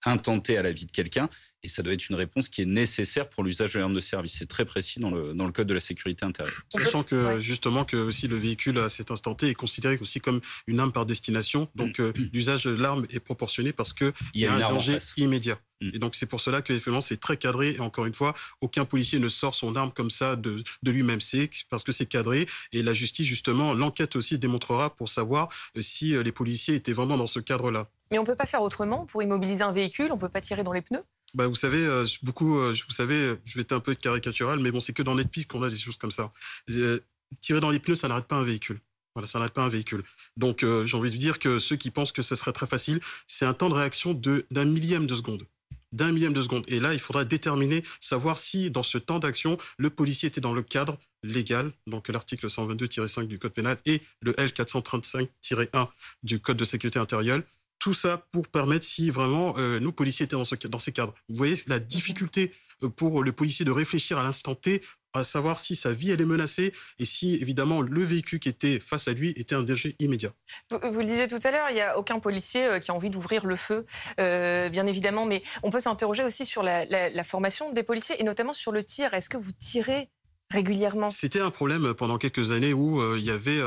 intentait 0.04 0.58
à 0.58 0.62
la 0.62 0.74
vie 0.74 0.86
de 0.86 0.92
quelqu'un? 0.92 1.30
Et 1.66 1.68
ça 1.68 1.82
doit 1.82 1.94
être 1.94 2.10
une 2.10 2.16
réponse 2.16 2.48
qui 2.48 2.62
est 2.62 2.66
nécessaire 2.66 3.28
pour 3.28 3.44
l'usage 3.44 3.74
de 3.74 3.80
l'arme 3.80 3.96
de 3.96 4.02
service. 4.02 4.36
C'est 4.38 4.48
très 4.48 4.66
précis 4.66 5.00
dans 5.00 5.10
le, 5.10 5.34
dans 5.34 5.46
le 5.46 5.52
code 5.52 5.68
de 5.68 5.74
la 5.74 5.82
sécurité 5.82 6.24
intérieure. 6.24 6.62
Sachant 6.70 7.04
que 7.04 7.40
justement 7.40 7.86
que 7.86 7.98
aussi 7.98 8.28
le 8.28 8.38
véhicule 8.38 8.78
à 8.78 8.88
cet 8.88 9.10
instant 9.10 9.34
T 9.34 9.50
est 9.50 9.56
considéré 9.56 9.98
aussi 10.00 10.22
comme 10.22 10.42
une 10.68 10.80
arme 10.80 10.92
par 10.92 11.06
destination, 11.06 11.68
donc 11.76 12.00
euh, 12.00 12.14
l'usage 12.34 12.64
de 12.64 12.72
l'arme 12.72 13.06
est 13.10 13.20
proportionné 13.20 13.74
parce 13.74 13.94
qu'il 13.94 14.14
y, 14.36 14.42
y 14.42 14.46
a, 14.46 14.54
un 14.54 14.60
danger 14.60 15.00
immédiat. 15.18 15.60
Mm. 15.82 15.90
Et 15.94 16.00
donc 16.00 16.16
c'est 16.16 16.26
pour 16.26 16.40
cela 16.40 16.62
que 16.62 16.74
c'est 17.02 17.20
très 17.20 17.38
cadré. 17.38 17.74
Et 17.74 17.80
encore 17.80 18.06
une 18.06 18.14
fois, 18.14 18.34
aucun 18.62 18.86
policier 18.86 19.20
ne 19.20 19.28
sort 19.28 19.56
son 19.56 19.76
arme 19.76 19.92
comme 19.92 20.10
ça 20.10 20.36
de, 20.36 20.64
de 20.84 20.92
lui-même. 20.92 21.22
C'est 21.22 21.50
parce 21.70 21.84
que 21.84 21.92
c'est 21.92 22.06
cadré. 22.06 22.48
Et 22.72 22.84
la 22.84 22.94
justice, 22.94 23.28
justement, 23.28 23.74
l'enquête 23.74 24.16
aussi 24.16 24.38
démontrera 24.38 24.96
pour 24.96 25.10
savoir 25.10 25.50
euh, 25.78 25.82
si 25.82 26.16
euh, 26.16 26.24
les 26.24 26.32
policiers 26.32 26.76
étaient 26.76 26.94
vraiment 26.94 27.18
dans 27.18 27.28
ce 27.28 27.40
cadre-là. 27.40 27.90
Mais 28.12 28.20
on 28.20 28.22
ne 28.22 28.28
peut 28.28 28.36
pas 28.36 28.46
faire 28.46 28.62
autrement 28.62 29.06
pour 29.06 29.24
immobiliser 29.24 29.64
un 29.64 29.72
véhicule. 29.72 30.12
On 30.12 30.16
ne 30.16 30.20
peut 30.20 30.30
pas 30.30 30.42
tirer 30.42 30.64
dans 30.64 30.74
les 30.74 30.82
pneus. 30.82 31.04
Bah, 31.36 31.48
vous 31.48 31.56
savez, 31.56 31.86
euh, 31.86 32.06
beaucoup, 32.24 32.58
euh, 32.60 32.74
vous 32.88 32.94
savez, 32.94 33.36
je 33.44 33.56
vais 33.56 33.62
être 33.62 33.74
un 33.74 33.82
peu 33.82 33.94
caricatural, 33.94 34.60
mais 34.60 34.72
bon, 34.72 34.80
c'est 34.80 34.94
que 34.94 35.04
dans 35.04 35.16
Netflix 35.16 35.46
qu'on 35.46 35.62
a 35.64 35.70
des 35.70 35.76
choses 35.76 35.98
comme 35.98 36.12
ça. 36.12 36.32
Euh, 36.70 37.02
tirer 37.42 37.60
dans 37.60 37.72
les 37.72 37.80
pneus, 37.80 37.96
ça 37.96 38.08
n'arrête 38.08 38.26
pas 38.26 38.38
un 38.38 38.44
véhicule. 38.44 38.80
Voilà, 39.16 39.28
ça 39.28 39.40
n'arrête 39.40 39.54
pas 39.54 39.64
un 39.64 39.70
véhicule. 39.70 40.04
Donc, 40.38 40.66
j'ai 40.86 40.98
envie 40.98 41.12
de 41.12 41.16
dire 41.16 41.40
que 41.40 41.58
ceux 41.58 41.78
qui 41.78 41.90
pensent 41.90 42.12
que 42.12 42.22
ce 42.22 42.36
serait 42.36 42.52
très 42.52 42.68
facile, 42.68 43.00
c'est 43.28 43.46
un 43.46 43.54
temps 43.54 43.70
de 43.70 43.74
réaction 43.74 44.14
d'un 44.14 44.66
millième 44.66 45.08
de 45.08 45.16
seconde. 45.16 45.46
D'un 45.94 46.12
millième 46.12 46.34
de 46.34 46.42
seconde. 46.42 46.66
Et 46.68 46.82
là, 46.82 46.94
il 46.94 47.00
faudra 47.00 47.24
déterminer, 47.24 47.84
savoir 48.02 48.38
si, 48.38 48.70
dans 48.72 48.84
ce 48.84 48.98
temps 48.98 49.20
d'action, 49.20 49.58
le 49.78 49.90
policier 49.90 50.28
était 50.28 50.42
dans 50.42 50.54
le 50.54 50.62
cadre 50.62 50.98
légal, 51.24 51.72
donc 51.88 52.10
l'article 52.10 52.48
122-5 52.48 53.28
du 53.28 53.40
Code 53.40 53.54
pénal 53.54 53.78
et 53.86 54.02
le 54.22 54.34
L435-1 54.34 55.88
du 56.24 56.42
Code 56.42 56.58
de 56.58 56.66
sécurité 56.66 57.00
intérieure, 57.00 57.42
tout 57.86 57.94
ça 57.94 58.26
pour 58.32 58.48
permettre 58.48 58.84
si 58.84 59.12
vraiment 59.12 59.60
euh, 59.60 59.80
nos 59.80 59.92
policiers 59.92 60.24
étaient 60.24 60.36
dans, 60.36 60.44
ce, 60.44 60.56
dans 60.56 60.80
ces 60.80 60.92
cadres. 60.92 61.14
Vous 61.30 61.36
voyez 61.36 61.54
la 61.68 61.78
difficulté 61.78 62.52
euh, 62.82 62.90
pour 62.90 63.24
le 63.24 63.32
policier 63.32 63.64
de 63.64 63.70
réfléchir 63.70 64.18
à 64.18 64.24
l'instant 64.24 64.56
T 64.56 64.82
à 65.14 65.24
savoir 65.24 65.60
si 65.60 65.76
sa 65.76 65.92
vie 65.92 66.10
elle 66.10 66.20
est 66.20 66.26
menacée 66.26 66.74
et 66.98 67.06
si 67.06 67.36
évidemment 67.36 67.84
le 67.84 68.02
véhicule 68.02 68.40
qui 68.40 68.50
était 68.50 68.80
face 68.80 69.08
à 69.08 69.14
lui 69.14 69.34
était 69.36 69.54
un 69.54 69.62
danger 69.62 69.96
immédiat. 70.00 70.32
Vous, 70.72 71.00
le 71.00 71.06
disiez 71.06 71.28
tout 71.28 71.38
à 71.44 71.52
l'heure, 71.52 71.68
il 71.70 71.76
n'y 71.76 71.82
a 71.82 71.96
aucun 72.00 72.18
policier 72.18 72.66
euh, 72.66 72.80
qui 72.80 72.90
a 72.90 72.96
envie 72.96 73.12
d'ouvrir 73.12 73.46
le 73.46 73.56
feu, 73.56 73.86
bien 74.18 74.88
évidemment, 74.88 75.28
mais 75.28 75.44
on 75.62 75.70
peut 75.70 75.80
s'interroger 75.80 76.24
aussi 76.24 76.44
sur 76.44 76.64
la, 76.64 76.86
la, 76.86 77.24
formation 77.24 77.72
des 77.72 77.84
policiers 77.84 78.20
et 78.20 78.24
notamment 78.24 78.54
sur 78.54 78.72
le 78.72 78.84
tir. 78.84 79.14
Est-ce 79.14 79.30
que 79.30 79.38
vous 79.38 79.52
tirez 79.52 80.10
régulièrement? 80.50 81.12
C'était 81.12 81.40
un 81.40 81.52
problème 81.52 81.94
pendant 81.94 82.18
quelques 82.18 82.52
années 82.52 82.74
où 82.74 83.16
il 83.16 83.24
y 83.24 83.30
avait 83.30 83.62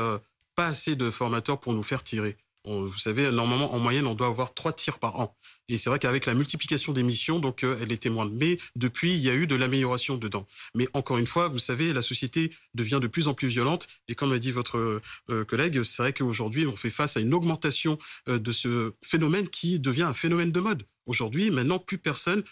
pas 0.55 0.67
assez 0.67 0.97
de 0.97 1.09
formateurs 1.09 1.61
pour 1.61 1.71
nous 1.71 1.83
faire 1.83 2.03
tirer 2.03 2.35
vous 2.65 2.97
savez, 2.97 3.31
normalement, 3.31 3.73
en 3.73 3.79
moyenne, 3.79 4.05
on 4.05 4.15
doit 4.15 4.27
avoir 4.27 4.53
trois 4.53 4.73
tirs 4.73 4.99
par 4.99 5.19
an. 5.19 5.35
Et 5.69 5.77
c'est 5.77 5.89
vrai 5.89 5.99
qu'avec 5.99 6.25
la 6.25 6.33
multiplication 6.33 6.93
des 6.93 7.03
missions, 7.03 7.39
donc, 7.39 7.63
euh, 7.63 7.79
elle 7.81 7.91
était 7.91 8.09
moindre. 8.09 8.31
Mais 8.35 8.57
depuis, 8.75 9.13
il 9.13 9.19
y 9.19 9.29
a 9.29 9.33
eu 9.33 9.47
de 9.47 9.55
l'amélioration 9.55 10.17
dedans. 10.17 10.47
Mais 10.75 10.87
encore 10.93 11.17
une 11.17 11.27
fois, 11.27 11.47
vous 11.47 11.59
savez, 11.59 11.93
la 11.93 12.01
société 12.01 12.51
devient 12.73 12.99
de 13.01 13.07
plus 13.07 13.27
en 13.27 13.33
plus 13.33 13.47
violente. 13.47 13.87
Et 14.07 14.15
comme 14.15 14.31
l'a 14.31 14.39
dit 14.39 14.51
votre 14.51 15.01
euh, 15.29 15.45
collègue, 15.45 15.83
c'est 15.83 16.03
vrai 16.03 16.13
qu'aujourd'hui, 16.13 16.67
on 16.67 16.75
fait 16.75 16.89
face 16.89 17.17
à 17.17 17.19
une 17.21 17.33
augmentation 17.33 17.97
euh, 18.27 18.39
de 18.39 18.51
ce 18.51 18.93
phénomène 19.03 19.47
qui 19.47 19.79
devient 19.79 20.03
un 20.03 20.13
phénomène 20.13 20.51
de 20.51 20.59
mode. 20.59 20.83
Aujourd'hui, 21.05 21.51
maintenant, 21.51 21.79
plus 21.79 21.97
personne 21.97 22.43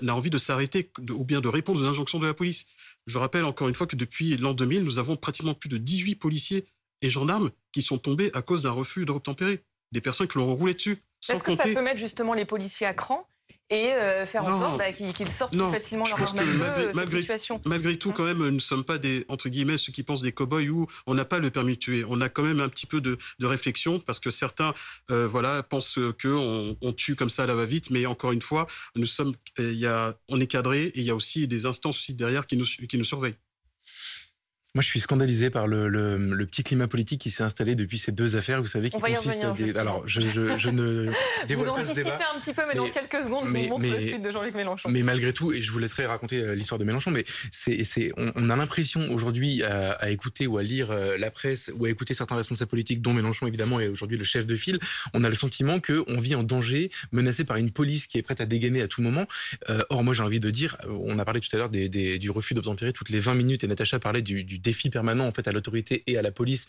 n'a 0.00 0.14
envie 0.14 0.30
de 0.30 0.38
s'arrêter 0.38 0.92
ou 1.10 1.24
bien 1.24 1.40
de 1.40 1.48
répondre 1.48 1.80
aux 1.80 1.86
injonctions 1.86 2.20
de 2.20 2.26
la 2.26 2.34
police. 2.34 2.66
Je 3.08 3.18
rappelle 3.18 3.44
encore 3.44 3.66
une 3.68 3.74
fois 3.74 3.88
que 3.88 3.96
depuis 3.96 4.36
l'an 4.36 4.54
2000, 4.54 4.84
nous 4.84 5.00
avons 5.00 5.16
pratiquement 5.16 5.54
plus 5.54 5.68
de 5.68 5.76
18 5.76 6.14
policiers 6.14 6.66
et 7.02 7.10
gendarmes 7.10 7.50
qui 7.72 7.82
sont 7.82 7.98
tombés 7.98 8.30
à 8.34 8.42
cause 8.42 8.62
d'un 8.62 8.70
refus 8.70 9.04
d'obtempérer. 9.04 9.62
Des 9.92 10.00
personnes 10.00 10.26
qui 10.26 10.38
l'ont 10.38 10.54
roulé 10.54 10.72
dessus. 10.72 11.02
Est-ce 11.28 11.42
que 11.42 11.54
ça 11.54 11.64
peut 11.64 11.82
mettre 11.82 12.00
justement 12.00 12.32
les 12.32 12.46
policiers 12.46 12.86
à 12.86 12.94
cran 12.94 13.28
et 13.72 13.92
euh, 13.92 14.26
faire 14.26 14.44
en 14.44 14.58
sorte 14.58 14.78
bah, 14.78 14.92
qu'ils 14.92 15.30
sortent 15.30 15.56
plus 15.56 15.70
facilement 15.70 16.04
leur 16.04 16.20
arme 16.20 16.36
malgré, 16.36 16.92
malgré, 16.92 17.20
situation. 17.20 17.60
Malgré 17.64 17.96
tout, 17.96 18.12
quand 18.12 18.24
même, 18.24 18.38
nous 18.38 18.50
ne 18.50 18.58
sommes 18.58 18.84
pas 18.84 18.98
des, 18.98 19.24
entre 19.28 19.48
guillemets, 19.48 19.78
ceux 19.78 19.92
qui 19.92 20.02
pensent 20.02 20.20
des 20.20 20.32
cow-boys 20.32 20.68
où 20.68 20.86
on 21.06 21.14
n'a 21.14 21.24
pas 21.24 21.38
le 21.38 21.50
permis 21.50 21.74
de 21.74 21.78
tuer. 21.78 22.04
On 22.06 22.20
a 22.20 22.28
quand 22.28 22.42
même 22.42 22.60
un 22.60 22.68
petit 22.68 22.86
peu 22.86 23.00
de, 23.00 23.16
réflexion 23.40 23.98
parce 23.98 24.20
que 24.20 24.30
certains, 24.30 24.74
euh, 25.10 25.26
voilà, 25.26 25.62
pensent 25.62 25.98
qu'on 26.20 26.76
on 26.80 26.92
tue 26.92 27.16
comme 27.16 27.30
ça 27.30 27.44
à 27.44 27.46
la 27.46 27.54
va-vite, 27.54 27.90
mais 27.90 28.04
encore 28.06 28.32
une 28.32 28.42
fois, 28.42 28.66
nous 28.94 29.06
sommes, 29.06 29.34
il 29.58 29.72
y 29.72 29.86
a, 29.86 30.14
on 30.28 30.38
est 30.38 30.46
cadré 30.46 30.84
et 30.84 30.98
il 30.98 31.04
y 31.04 31.10
a 31.10 31.14
aussi 31.14 31.48
des 31.48 31.66
instances 31.66 31.96
aussi 31.96 32.14
derrière 32.14 32.46
qui 32.46 32.56
nous, 32.56 32.66
qui 32.66 32.98
nous 32.98 33.04
surveillent. 33.04 33.36
Moi, 34.74 34.80
je 34.80 34.88
suis 34.88 35.00
scandalisé 35.00 35.50
par 35.50 35.66
le, 35.66 35.86
le, 35.86 36.16
le 36.16 36.46
petit 36.46 36.62
climat 36.62 36.88
politique 36.88 37.20
qui 37.20 37.30
s'est 37.30 37.42
installé 37.42 37.74
depuis 37.74 37.98
ces 37.98 38.10
deux 38.10 38.36
affaires. 38.36 38.62
Vous 38.62 38.66
savez, 38.66 38.88
qui 38.88 38.98
consiste 38.98 39.44
à 39.44 39.50
des... 39.50 39.76
Alors, 39.76 40.08
je, 40.08 40.22
je, 40.22 40.56
je 40.56 40.70
ne 40.70 41.12
dévoile 41.46 41.68
vous 41.68 41.74
pas 41.74 41.84
ce 41.84 41.92
débat. 41.92 42.18
un 42.34 42.40
petit 42.40 42.54
peu, 42.54 42.62
mais, 42.66 42.74
dans 42.74 42.88
quelques 42.88 43.22
secondes, 43.22 43.50
mais, 43.50 43.64
je 43.64 43.68
vous 43.68 43.72
montre 43.74 43.86
le 43.86 43.96
tweet 43.96 44.22
de 44.22 44.30
Jean-Luc 44.30 44.54
Mélenchon. 44.54 44.88
Mais 44.88 45.02
malgré 45.02 45.34
tout, 45.34 45.52
et 45.52 45.60
je 45.60 45.70
vous 45.70 45.78
laisserai 45.78 46.06
raconter 46.06 46.38
euh, 46.38 46.54
l'histoire 46.54 46.78
de 46.78 46.84
Mélenchon, 46.84 47.10
mais 47.10 47.26
c'est, 47.50 47.84
c'est, 47.84 48.12
on, 48.16 48.32
on, 48.34 48.48
a 48.48 48.56
l'impression 48.56 49.12
aujourd'hui 49.12 49.62
à, 49.62 49.92
à, 49.92 50.08
écouter 50.08 50.46
ou 50.46 50.56
à 50.56 50.62
lire 50.62 50.90
euh, 50.90 51.18
la 51.18 51.30
presse 51.30 51.70
ou 51.76 51.84
à 51.84 51.90
écouter 51.90 52.14
certains 52.14 52.36
responsables 52.36 52.70
politiques, 52.70 53.02
dont 53.02 53.12
Mélenchon 53.12 53.46
évidemment 53.46 53.78
est 53.78 53.88
aujourd'hui 53.88 54.16
le 54.16 54.24
chef 54.24 54.46
de 54.46 54.56
file, 54.56 54.78
on 55.12 55.22
a 55.22 55.28
le 55.28 55.34
sentiment 55.34 55.80
qu'on 55.80 56.18
vit 56.18 56.34
en 56.34 56.44
danger, 56.44 56.90
menacé 57.12 57.44
par 57.44 57.58
une 57.58 57.72
police 57.72 58.06
qui 58.06 58.16
est 58.16 58.22
prête 58.22 58.40
à 58.40 58.46
dégainer 58.46 58.80
à 58.80 58.88
tout 58.88 59.02
moment. 59.02 59.26
Euh, 59.68 59.84
or, 59.90 60.02
moi, 60.02 60.14
j'ai 60.14 60.22
envie 60.22 60.40
de 60.40 60.48
dire, 60.48 60.78
on 60.88 61.18
a 61.18 61.26
parlé 61.26 61.40
tout 61.40 61.50
à 61.52 61.58
l'heure 61.58 61.68
des, 61.68 61.90
des, 61.90 62.18
du 62.18 62.30
refus 62.30 62.54
d'obtempérer 62.54 62.94
toutes 62.94 63.10
les 63.10 63.20
20 63.20 63.34
minutes, 63.34 63.64
et 63.64 63.66
Natacha 63.66 63.98
parlait 63.98 64.22
du, 64.22 64.44
du 64.44 64.61
défi 64.62 64.90
permanent 64.90 65.26
en 65.26 65.32
fait 65.32 65.48
à 65.48 65.52
l'autorité 65.52 66.02
et 66.06 66.16
à 66.16 66.22
la 66.22 66.32
police 66.32 66.66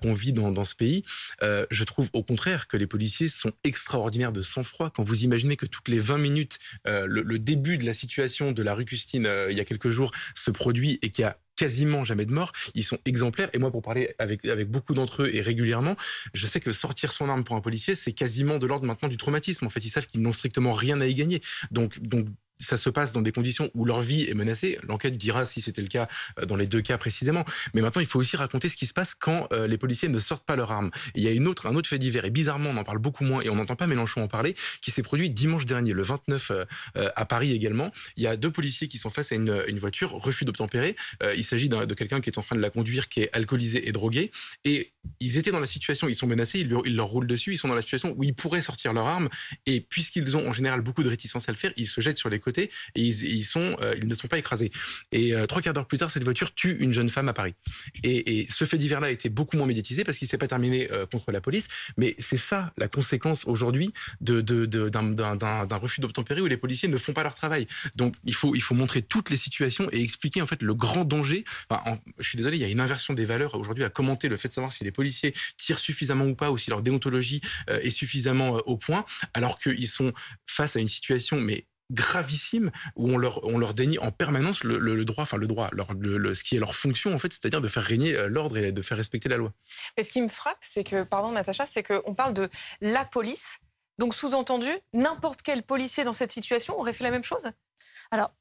qu'on 0.00 0.14
vit 0.14 0.32
dans, 0.32 0.64
ce 0.64 0.74
pays. 0.74 1.04
je 1.42 1.84
trouve 1.84 2.08
au 2.12 2.22
contraire 2.22 2.68
que 2.68 2.76
les 2.76 2.86
policiers 2.86 3.28
sont 3.28 3.52
extraordinaires 3.64 4.32
de 4.32 4.42
sang-froid. 4.42 4.90
Quand 4.90 5.04
vous 5.04 5.24
imaginez 5.24 5.56
que 5.56 5.66
toutes 5.66 5.88
les 5.88 6.00
20 6.00 6.18
minutes, 6.18 6.58
le, 6.84 7.06
le, 7.06 7.38
début 7.38 7.78
de 7.78 7.86
la 7.86 7.94
situation 7.94 8.52
de 8.52 8.62
la 8.62 8.74
rue 8.74 8.84
Custine 8.84 9.28
il 9.50 9.56
y 9.56 9.60
a 9.60 9.64
quelques 9.64 9.90
jours 9.90 10.12
se 10.34 10.50
produit 10.50 10.98
et 11.02 11.10
qu'il 11.10 11.22
y 11.22 11.26
a 11.26 11.38
quasiment 11.58 12.04
jamais 12.04 12.24
de 12.24 12.32
mort. 12.32 12.52
Ils 12.74 12.84
sont 12.84 12.98
exemplaires. 13.04 13.50
Et 13.52 13.58
moi, 13.58 13.70
pour 13.70 13.82
parler 13.82 14.14
avec, 14.18 14.44
avec 14.44 14.70
beaucoup 14.70 14.94
d'entre 14.94 15.24
eux 15.24 15.30
et 15.34 15.40
régulièrement, 15.40 15.96
je 16.32 16.46
sais 16.46 16.60
que 16.60 16.72
sortir 16.72 17.10
son 17.12 17.28
arme 17.28 17.42
pour 17.42 17.56
un 17.56 17.60
policier, 17.60 17.96
c'est 17.96 18.12
quasiment 18.12 18.58
de 18.58 18.66
l'ordre 18.66 18.86
maintenant 18.86 19.08
du 19.08 19.16
traumatisme. 19.16 19.66
En 19.66 19.70
fait, 19.70 19.84
ils 19.84 19.90
savent 19.90 20.06
qu'ils 20.06 20.22
n'ont 20.22 20.32
strictement 20.32 20.72
rien 20.72 21.00
à 21.00 21.06
y 21.06 21.14
gagner. 21.14 21.42
Donc, 21.72 22.00
donc 22.00 22.28
ça 22.58 22.76
se 22.76 22.90
passe 22.90 23.12
dans 23.12 23.22
des 23.22 23.32
conditions 23.32 23.70
où 23.74 23.84
leur 23.84 24.00
vie 24.00 24.28
est 24.28 24.34
menacée. 24.34 24.78
L'enquête 24.86 25.16
dira 25.16 25.46
si 25.46 25.60
c'était 25.60 25.82
le 25.82 25.88
cas 25.88 26.08
euh, 26.38 26.46
dans 26.46 26.56
les 26.56 26.66
deux 26.66 26.82
cas 26.82 26.98
précisément. 26.98 27.44
Mais 27.74 27.82
maintenant, 27.82 28.00
il 28.00 28.06
faut 28.06 28.18
aussi 28.18 28.36
raconter 28.36 28.68
ce 28.68 28.76
qui 28.76 28.86
se 28.86 28.92
passe 28.92 29.14
quand 29.14 29.48
euh, 29.52 29.66
les 29.66 29.78
policiers 29.78 30.08
ne 30.08 30.18
sortent 30.18 30.44
pas 30.44 30.56
leurs 30.56 30.72
armes. 30.72 30.90
il 31.14 31.22
y 31.22 31.28
a 31.28 31.30
une 31.30 31.46
autre, 31.46 31.66
un 31.66 31.74
autre 31.74 31.88
fait 31.88 31.98
divers, 31.98 32.24
et 32.24 32.30
bizarrement, 32.30 32.70
on 32.70 32.76
en 32.76 32.84
parle 32.84 32.98
beaucoup 32.98 33.24
moins, 33.24 33.40
et 33.42 33.48
on 33.48 33.56
n'entend 33.56 33.76
pas 33.76 33.86
Mélenchon 33.86 34.22
en 34.22 34.28
parler, 34.28 34.54
qui 34.82 34.90
s'est 34.90 35.02
produit 35.02 35.30
dimanche 35.30 35.66
dernier, 35.66 35.92
le 35.92 36.02
29 36.02 36.50
euh, 36.50 36.64
à 36.94 37.24
Paris 37.24 37.52
également. 37.52 37.90
Il 38.16 38.22
y 38.22 38.26
a 38.26 38.36
deux 38.36 38.50
policiers 38.50 38.88
qui 38.88 38.98
sont 38.98 39.10
face 39.10 39.32
à 39.32 39.34
une, 39.34 39.78
voiture, 39.78 40.10
refus 40.10 40.44
d'obtempérer. 40.44 40.96
il 41.36 41.44
s'agit 41.44 41.68
de 41.68 41.94
quelqu'un 41.94 42.20
qui 42.20 42.30
est 42.30 42.38
en 42.38 42.42
train 42.42 42.56
de 42.56 42.60
la 42.60 42.70
conduire, 42.70 43.08
qui 43.08 43.20
est 43.20 43.30
alcoolisé 43.32 43.88
et 43.88 43.92
drogué. 43.92 44.32
Et 44.64 44.92
ils 45.20 45.38
étaient 45.38 45.50
dans 45.50 45.60
la 45.60 45.66
situation, 45.66 46.08
ils 46.08 46.14
sont 46.14 46.26
menacés, 46.26 46.60
ils 46.60 46.74
ils 46.84 46.96
leur 46.96 47.06
roulent 47.06 47.26
dessus, 47.26 47.52
ils 47.52 47.58
sont 47.58 47.68
dans 47.68 47.74
la 47.74 47.82
situation 47.82 48.14
où 48.16 48.24
ils 48.24 48.34
pourraient 48.34 48.60
sortir 48.60 48.92
leurs 48.92 49.06
armes. 49.06 49.28
Et 49.66 49.80
puisqu'ils 49.80 50.36
ont 50.36 50.48
en 50.48 50.52
général 50.52 50.80
beaucoup 50.80 51.02
de 51.02 51.08
réticence 51.08 51.48
à 51.48 51.52
le 51.52 51.58
faire, 51.58 51.72
ils 51.76 51.86
se 51.86 52.00
jettent 52.00 52.18
sur 52.18 52.28
les 52.28 52.40
et 52.56 52.70
euh, 53.56 53.94
ils 54.00 54.08
ne 54.08 54.14
sont 54.14 54.28
pas 54.28 54.38
écrasés. 54.38 54.70
Et 55.12 55.34
euh, 55.34 55.46
trois 55.46 55.62
quarts 55.62 55.74
d'heure 55.74 55.86
plus 55.86 55.98
tard, 55.98 56.10
cette 56.10 56.24
voiture 56.24 56.54
tue 56.54 56.76
une 56.80 56.92
jeune 56.92 57.08
femme 57.08 57.28
à 57.28 57.32
Paris. 57.32 57.54
Et, 58.02 58.46
ce 58.48 58.64
fait 58.64 58.78
divers-là 58.78 59.08
a 59.08 59.10
été 59.10 59.28
beaucoup 59.28 59.56
moins 59.56 59.66
médiatisé 59.66 60.04
parce 60.04 60.18
qu'il 60.18 60.28
s'est 60.28 60.38
pas 60.38 60.46
terminé 60.46 60.90
euh, 60.90 61.06
contre 61.06 61.32
la 61.32 61.40
police. 61.40 61.68
Mais 61.96 62.14
c'est 62.18 62.36
ça 62.36 62.72
la 62.76 62.88
conséquence 62.88 63.46
aujourd'hui 63.46 63.92
d'un 64.20 65.76
refus 65.76 66.00
d'obtempérer 66.00 66.40
où 66.40 66.46
les 66.46 66.56
policiers 66.56 66.88
ne 66.88 66.96
font 66.96 67.12
pas 67.12 67.22
leur 67.22 67.34
travail. 67.34 67.66
Donc 67.96 68.14
il 68.24 68.34
faut, 68.34 68.54
il 68.54 68.62
faut 68.62 68.74
montrer 68.74 69.02
toutes 69.02 69.30
les 69.30 69.36
situations 69.36 69.88
et 69.92 70.00
expliquer 70.00 70.42
en 70.42 70.46
fait 70.46 70.62
le 70.62 70.74
grand 70.74 71.04
danger. 71.04 71.44
je 72.18 72.28
suis 72.28 72.36
désolé, 72.36 72.56
il 72.56 72.60
y 72.60 72.64
a 72.64 72.68
une 72.68 72.80
inversion 72.80 73.14
des 73.14 73.24
valeurs 73.24 73.54
aujourd'hui 73.54 73.84
à 73.84 73.90
commenter 73.90 74.28
le 74.28 74.36
fait 74.36 74.48
de 74.48 74.52
savoir 74.52 74.72
si 74.72 74.84
les 74.84 74.92
policiers 74.92 75.34
tirent 75.56 75.78
suffisamment 75.78 76.26
ou 76.26 76.34
pas, 76.34 76.50
ou 76.50 76.58
si 76.58 76.70
leur 76.70 76.82
déontologie 76.82 77.40
est 77.68 77.90
suffisamment 77.90 78.54
au 78.66 78.76
point, 78.76 79.04
alors 79.34 79.58
qu'ils 79.58 79.88
sont 79.88 80.12
face 80.46 80.76
à 80.76 80.80
une 80.80 80.88
situation 80.88 81.38
mais 81.40 81.66
gravissime 81.90 82.70
où 82.96 83.10
on 83.10 83.16
leur, 83.16 83.44
on 83.44 83.58
leur 83.58 83.74
dénie 83.74 83.98
en 83.98 84.10
permanence 84.10 84.64
le, 84.64 85.04
droit, 85.04 85.22
enfin 85.22 85.36
le 85.36 85.46
droit, 85.46 85.68
leur, 85.72 85.94
le, 85.94 86.34
ce 86.34 86.44
qui 86.44 86.56
est 86.56 86.60
leur 86.60 86.74
fonction 86.74 87.14
en 87.14 87.18
fait, 87.18 87.32
c'est-à-dire 87.32 87.60
de 87.60 87.68
faire 87.68 87.82
régner 87.82 88.14
euh, 88.14 88.28
l'ordre 88.28 88.58
et 88.58 88.72
de 88.72 88.82
faire 88.82 88.96
respecter 88.96 89.28
la 89.28 89.36
loi. 89.36 89.52
Mais 89.96 90.04
ce 90.04 90.12
qui 90.12 90.20
me 90.20 90.28
frappe, 90.28 90.58
c'est 90.60 90.84
que, 90.84 91.02
pardon 91.02 91.32
Natacha, 91.32 91.66
c'est 91.66 91.82
qu'on 91.82 92.14
parle 92.14 92.34
de 92.34 92.48
la 92.80 93.04
police, 93.04 93.60
donc 93.98 94.14
sous-entendu, 94.14 94.70
n'importe 94.92 95.42
quel 95.42 95.62
policier 95.62 96.04
dans 96.04 96.12
cette 96.12 96.32
situation 96.32 96.78
aurait 96.78 96.92
fait 96.92 97.04
la 97.04 97.10
même 97.10 97.24
chose? 97.24 97.50
Alors, 98.10 98.32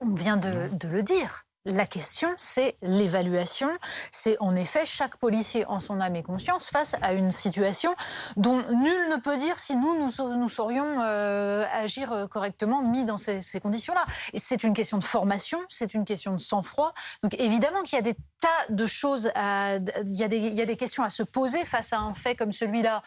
on 0.00 0.14
vient 0.14 0.36
de, 0.36 0.68
de 0.72 0.88
le 0.88 1.02
dire. 1.02 1.44
La 1.66 1.86
question, 1.86 2.28
c'est 2.36 2.76
l'évaluation. 2.82 3.70
C'est 4.10 4.36
en 4.38 4.54
effet 4.54 4.84
chaque 4.84 5.16
policier 5.16 5.64
en 5.64 5.78
son 5.78 5.98
âme 5.98 6.14
et 6.14 6.22
conscience 6.22 6.68
face 6.68 6.94
à 7.00 7.14
une 7.14 7.30
situation 7.30 7.94
dont 8.36 8.58
nul 8.70 9.08
ne 9.08 9.16
peut 9.16 9.38
dire 9.38 9.58
si 9.58 9.74
nous, 9.74 9.96
nous, 9.98 10.48
saurions 10.50 11.00
euh, 11.00 11.64
agir 11.72 12.12
euh, 12.12 12.26
correctement 12.26 12.82
mis 12.82 13.06
dans 13.06 13.16
ces, 13.16 13.40
conditions-là. 13.62 14.04
C'est 14.34 14.62
une 14.62 14.74
question 14.74 14.98
de 14.98 15.04
formation, 15.04 15.58
c'est 15.70 15.94
une 15.94 16.04
question 16.04 16.32
de 16.32 16.38
sang-froid. 16.38 16.92
Donc 17.22 17.34
évidemment 17.40 17.80
qu'il 17.82 17.96
y 17.96 17.98
a 17.98 18.02
des 18.02 18.16
tas 18.40 18.48
de 18.68 18.84
choses, 18.84 19.30
à, 19.34 19.76
y 19.76 19.80
il 20.04 20.54
y 20.54 20.60
a 20.60 20.66
des 20.66 20.76
questions 20.76 21.02
à 21.02 21.08
se 21.08 21.22
poser 21.22 21.64
face 21.64 21.94
à 21.94 21.98
un 21.98 22.12
fait 22.12 22.36
comme 22.36 22.52
celui-là. 22.52 23.02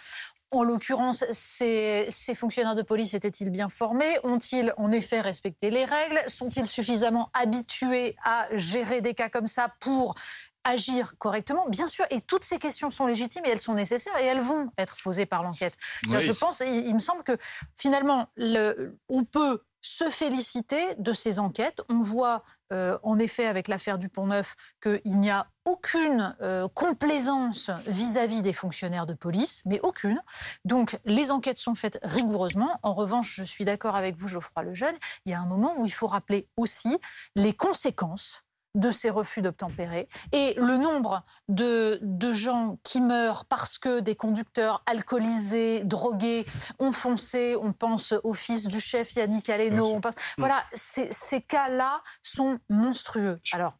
En 0.51 0.63
l'occurrence, 0.63 1.25
ces, 1.31 2.07
fonctionnaires 2.35 2.75
de 2.75 2.81
police 2.81 3.13
étaient-ils 3.13 3.49
bien 3.49 3.67
formés? 3.67 4.17
Ont-ils 4.23 4.73
en 4.77 4.91
effet 4.93 5.19
respecté 5.19 5.69
les 5.69 5.83
règles? 5.83 6.21
Sont-ils 6.27 6.67
suffisamment 6.67 7.29
habitués 7.33 8.15
à 8.23 8.47
gérer 8.53 9.01
des 9.01 9.13
cas 9.13 9.27
comme 9.27 9.47
ça 9.47 9.73
pour 9.81 10.15
agir 10.63 11.17
correctement? 11.17 11.67
Bien 11.67 11.87
sûr, 11.87 12.05
et 12.11 12.21
toutes 12.21 12.45
ces 12.45 12.59
questions 12.59 12.89
sont 12.89 13.07
légitimes 13.07 13.43
et 13.45 13.49
elles 13.49 13.59
sont 13.59 13.73
nécessaires 13.73 14.17
et 14.21 14.25
elles 14.25 14.39
vont 14.39 14.71
être 14.77 14.95
posées 15.03 15.25
par 15.25 15.43
l'enquête. 15.43 15.75
Je 16.03 16.31
pense, 16.31 16.61
il, 16.61 16.87
il, 16.87 16.93
me 16.93 16.99
semble 16.99 17.23
que 17.23 17.37
finalement, 17.75 18.27
le, 18.37 18.97
on 19.09 19.25
peut 19.25 19.61
se 19.81 20.09
féliciter 20.09 20.95
de 20.95 21.13
ces 21.13 21.39
enquêtes. 21.39 21.81
On 21.89 21.99
voit 21.99 22.43
euh, 22.73 22.97
en 23.03 23.17
effet 23.19 23.45
avec 23.45 23.67
l'affaire 23.67 23.97
du 23.97 24.09
Pont-Neuf 24.09 24.55
qu'il 24.81 25.19
n'y 25.19 25.29
a 25.29 25.47
aucune 25.65 26.35
euh, 26.41 26.67
complaisance 26.67 27.71
vis-à-vis 27.85 28.41
des 28.41 28.53
fonctionnaires 28.53 29.05
de 29.05 29.13
police, 29.13 29.61
mais 29.65 29.79
aucune. 29.81 30.21
Donc 30.65 30.99
les 31.05 31.31
enquêtes 31.31 31.59
sont 31.59 31.75
faites 31.75 31.99
rigoureusement. 32.03 32.79
En 32.83 32.93
revanche, 32.93 33.35
je 33.35 33.43
suis 33.43 33.65
d'accord 33.65 33.95
avec 33.95 34.15
vous, 34.15 34.27
Geoffroy 34.27 34.63
Lejeune, 34.63 34.95
il 35.25 35.31
y 35.31 35.35
a 35.35 35.39
un 35.39 35.45
moment 35.45 35.75
où 35.77 35.85
il 35.85 35.93
faut 35.93 36.07
rappeler 36.07 36.47
aussi 36.57 36.97
les 37.35 37.53
conséquences 37.53 38.43
de 38.77 38.91
ces 38.91 39.09
refus 39.09 39.41
d'obtempérer 39.41 40.07
et 40.31 40.53
le 40.57 40.77
nombre 40.77 41.23
de, 41.49 41.99
de, 42.01 42.31
gens 42.31 42.77
qui 42.83 43.01
meurent 43.01 43.45
parce 43.45 43.77
que 43.77 43.99
des 43.99 44.15
conducteurs 44.15 44.83
alcoolisés, 44.85 45.83
drogués, 45.83 46.45
ont 46.79 46.91
foncé. 46.91 47.55
On 47.59 47.73
pense 47.73 48.13
au 48.23 48.33
fils 48.33 48.67
du 48.67 48.79
chef 48.79 49.15
Yannick 49.15 49.49
Aleno. 49.49 49.87
On 49.87 49.99
pense, 49.99 50.15
mm. 50.15 50.19
voilà, 50.37 50.63
ces, 50.73 51.11
ces 51.11 51.41
cas-là 51.41 52.01
sont 52.21 52.59
monstrueux. 52.69 53.39
Alors, 53.51 53.77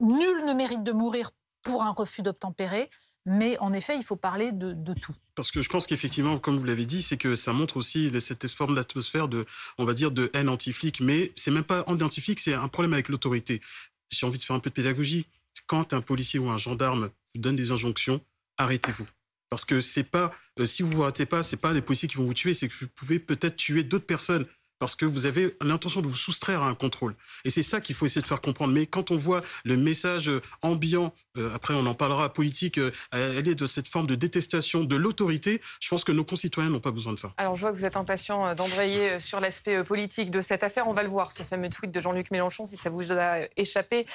nul 0.00 0.44
ne 0.44 0.52
mérite 0.52 0.82
de 0.82 0.92
mourir 0.92 1.30
pour 1.62 1.84
un 1.84 1.90
refus 1.90 2.22
d'obtempérer. 2.22 2.90
Mais 3.26 3.58
en 3.58 3.72
effet, 3.72 3.96
il 3.96 4.02
faut 4.02 4.16
parler 4.16 4.50
de, 4.50 4.72
de 4.72 4.94
tout. 4.94 5.14
Parce 5.34 5.50
que 5.50 5.60
je 5.62 5.68
pense 5.68 5.86
qu'effectivement, 5.86 6.38
comme 6.38 6.56
vous 6.56 6.64
l'avez 6.64 6.86
dit, 6.86 7.02
c'est 7.02 7.16
que 7.16 7.34
ça 7.34 7.52
montre 7.52 7.76
aussi 7.76 8.10
cette 8.20 8.46
forme 8.48 8.74
d'atmosphère 8.74 9.28
de, 9.28 9.44
on 9.78 9.84
va 9.84 9.94
dire, 9.94 10.10
de 10.10 10.30
haine 10.34 10.48
anti-flic. 10.48 11.00
Mais 11.00 11.32
c'est 11.36 11.50
même 11.50 11.64
pas 11.64 11.84
anti-flic, 11.86 12.40
c'est 12.40 12.54
un 12.54 12.68
problème 12.68 12.94
avec 12.94 13.08
l'autorité 13.08 13.60
j'ai 14.10 14.26
envie 14.26 14.38
de 14.38 14.42
faire 14.42 14.56
un 14.56 14.60
peu 14.60 14.70
de 14.70 14.74
pédagogie. 14.74 15.26
Quand 15.66 15.92
un 15.92 16.00
policier 16.00 16.38
ou 16.38 16.50
un 16.50 16.58
gendarme 16.58 17.10
vous 17.34 17.40
donne 17.40 17.56
des 17.56 17.70
injonctions, 17.70 18.20
arrêtez-vous. 18.58 19.06
Parce 19.50 19.64
que 19.64 19.80
c'est 19.80 20.04
pas, 20.04 20.32
euh, 20.58 20.66
si 20.66 20.82
vous 20.82 20.90
vous 20.90 21.02
arrêtez 21.02 21.26
pas, 21.26 21.42
c'est 21.42 21.56
pas 21.56 21.72
les 21.72 21.82
policiers 21.82 22.08
qui 22.08 22.16
vont 22.16 22.24
vous 22.24 22.34
tuer, 22.34 22.54
c'est 22.54 22.68
que 22.68 22.74
vous 22.74 22.88
pouvez 22.88 23.18
peut-être 23.18 23.56
tuer 23.56 23.82
d'autres 23.82 24.06
personnes 24.06 24.46
parce 24.80 24.96
que 24.96 25.04
vous 25.04 25.26
avez 25.26 25.56
l'intention 25.60 26.00
de 26.00 26.08
vous 26.08 26.16
soustraire 26.16 26.62
à 26.62 26.66
un 26.66 26.74
contrôle. 26.74 27.14
Et 27.44 27.50
c'est 27.50 27.62
ça 27.62 27.80
qu'il 27.80 27.94
faut 27.94 28.06
essayer 28.06 28.22
de 28.22 28.26
faire 28.26 28.40
comprendre. 28.40 28.72
Mais 28.72 28.86
quand 28.86 29.10
on 29.10 29.16
voit 29.16 29.42
le 29.62 29.76
message 29.76 30.28
euh, 30.30 30.40
ambiant, 30.62 31.12
euh, 31.36 31.54
après 31.54 31.74
on 31.74 31.84
en 31.86 31.94
parlera, 31.94 32.32
politique, 32.32 32.78
euh, 32.78 32.90
elle 33.12 33.46
est 33.46 33.54
de 33.54 33.66
cette 33.66 33.86
forme 33.86 34.06
de 34.06 34.14
détestation 34.14 34.82
de 34.82 34.96
l'autorité, 34.96 35.60
je 35.80 35.88
pense 35.88 36.02
que 36.02 36.12
nos 36.12 36.24
concitoyens 36.24 36.70
n'ont 36.70 36.80
pas 36.80 36.92
besoin 36.92 37.12
de 37.12 37.18
ça. 37.18 37.34
Alors 37.36 37.56
je 37.56 37.60
vois 37.60 37.72
que 37.72 37.76
vous 37.76 37.84
êtes 37.84 37.98
impatient 37.98 38.54
d'embrayer 38.54 39.20
sur 39.20 39.38
l'aspect 39.38 39.84
politique 39.84 40.30
de 40.30 40.40
cette 40.40 40.64
affaire. 40.64 40.88
On 40.88 40.94
va 40.94 41.02
le 41.02 41.10
voir, 41.10 41.30
ce 41.30 41.42
fameux 41.42 41.68
tweet 41.68 41.92
de 41.92 42.00
Jean-Luc 42.00 42.30
Mélenchon, 42.30 42.64
si 42.64 42.78
ça 42.78 42.88
vous 42.88 43.12
a 43.12 43.40
échappé. 43.58 44.06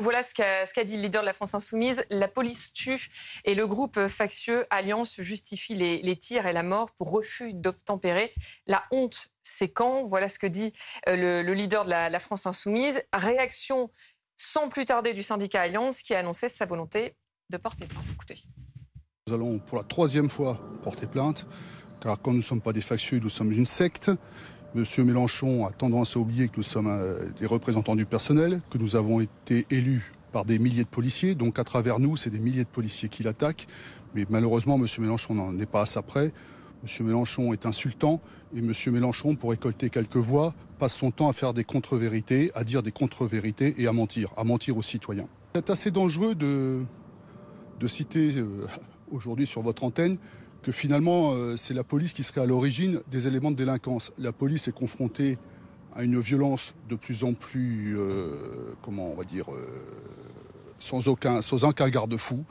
voilà 0.00 0.22
ce 0.22 0.34
qu'a 0.34 0.84
dit 0.84 0.96
le 0.96 1.02
leader 1.02 1.22
de 1.22 1.26
la 1.26 1.32
France 1.32 1.54
Insoumise. 1.54 2.04
La 2.10 2.28
police 2.28 2.74
tue 2.74 3.08
et 3.46 3.54
le 3.54 3.66
groupe 3.66 4.06
factieux 4.08 4.66
Alliance 4.68 5.20
justifie 5.22 5.74
les 5.74 6.16
tirs 6.16 6.46
et 6.46 6.52
la 6.52 6.62
mort 6.62 6.92
pour 6.92 7.10
refus 7.10 7.54
d'obtempérer. 7.54 8.34
La 8.66 8.84
honte 8.90 9.30
c'est 9.42 9.68
quand 9.68 10.02
Voilà 10.04 10.28
ce 10.28 10.38
que 10.38 10.46
dit 10.46 10.72
euh, 11.08 11.42
le, 11.42 11.54
leader 11.54 11.84
de 11.84 11.90
la, 11.90 12.20
France 12.20 12.46
insoumise. 12.46 13.02
Réaction 13.12 13.90
sans 14.36 14.68
plus 14.68 14.84
tarder 14.84 15.12
du 15.12 15.22
syndicat 15.22 15.62
Alliance 15.62 16.02
qui 16.02 16.14
a 16.14 16.18
annoncé 16.18 16.48
sa 16.48 16.66
volonté 16.66 17.14
de 17.50 17.56
porter 17.56 17.86
plainte. 17.86 18.04
Nous 19.26 19.34
allons 19.34 19.58
pour 19.58 19.78
la 19.78 19.84
troisième 19.84 20.30
fois 20.30 20.60
porter 20.82 21.06
plainte, 21.06 21.46
car 22.00 22.20
quand 22.20 22.30
nous 22.30 22.38
ne 22.38 22.42
sommes 22.42 22.62
pas 22.62 22.72
des 22.72 22.80
factieux, 22.80 23.18
nous 23.18 23.28
sommes 23.28 23.52
une 23.52 23.66
secte. 23.66 24.10
Monsieur 24.74 25.04
Mélenchon 25.04 25.66
a 25.66 25.72
tendance 25.72 26.16
à 26.16 26.20
oublier 26.20 26.48
que 26.48 26.58
nous 26.58 26.62
sommes 26.62 26.86
euh, 26.86 27.28
des 27.38 27.46
représentants 27.46 27.96
du 27.96 28.06
personnel, 28.06 28.60
que 28.70 28.78
nous 28.78 28.94
avons 28.94 29.20
été 29.20 29.66
élus 29.70 30.12
par 30.32 30.44
des 30.44 30.60
milliers 30.60 30.84
de 30.84 30.88
policiers, 30.88 31.34
donc 31.34 31.58
à 31.58 31.64
travers 31.64 31.98
nous, 31.98 32.16
c'est 32.16 32.30
des 32.30 32.38
milliers 32.38 32.62
de 32.62 32.68
policiers 32.68 33.08
qui 33.08 33.24
l'attaquent. 33.24 33.66
Mais 34.14 34.26
malheureusement, 34.30 34.78
Monsieur 34.78 35.02
Mélenchon 35.02 35.34
n'en 35.34 35.58
est 35.58 35.66
pas 35.66 35.82
à 35.82 35.86
ça 35.86 36.02
près. 36.02 36.32
M. 36.82 37.06
Mélenchon 37.06 37.52
est 37.52 37.66
insultant 37.66 38.20
et 38.54 38.58
M. 38.58 38.72
Mélenchon, 38.88 39.36
pour 39.36 39.50
récolter 39.50 39.90
quelques 39.90 40.16
voix, 40.16 40.54
passe 40.78 40.94
son 40.94 41.10
temps 41.10 41.28
à 41.28 41.32
faire 41.32 41.52
des 41.52 41.64
contre-vérités, 41.64 42.50
à 42.54 42.64
dire 42.64 42.82
des 42.82 42.92
contre-vérités 42.92 43.74
et 43.78 43.86
à 43.86 43.92
mentir, 43.92 44.30
à 44.36 44.44
mentir 44.44 44.76
aux 44.76 44.82
citoyens. 44.82 45.28
C'est 45.54 45.70
assez 45.70 45.90
dangereux 45.90 46.34
de, 46.34 46.84
citer 47.86 48.36
euh, 48.36 48.66
aujourd'hui 49.10 49.46
sur 49.46 49.62
votre 49.62 49.84
antenne 49.84 50.16
que 50.62 50.72
finalement 50.72 51.32
euh, 51.32 51.56
c'est 51.56 51.74
la 51.74 51.84
police 51.84 52.12
qui 52.12 52.22
serait 52.22 52.42
à 52.42 52.46
l'origine 52.46 53.00
des 53.10 53.26
éléments 53.26 53.50
de 53.50 53.56
délinquance. 53.56 54.12
La 54.18 54.32
police 54.32 54.68
est 54.68 54.74
confrontée 54.74 55.38
à 55.92 56.04
une 56.04 56.20
violence 56.20 56.74
de 56.88 56.96
plus 56.96 57.24
en 57.24 57.34
plus, 57.34 57.96
euh, 57.98 58.32
comment 58.82 59.10
on 59.10 59.16
va 59.16 59.24
dire, 59.24 59.46
sans 60.78 61.08
aucun, 61.08 61.42
sans 61.42 61.64
aucun 61.64 61.88
garde-fou. 61.88 62.44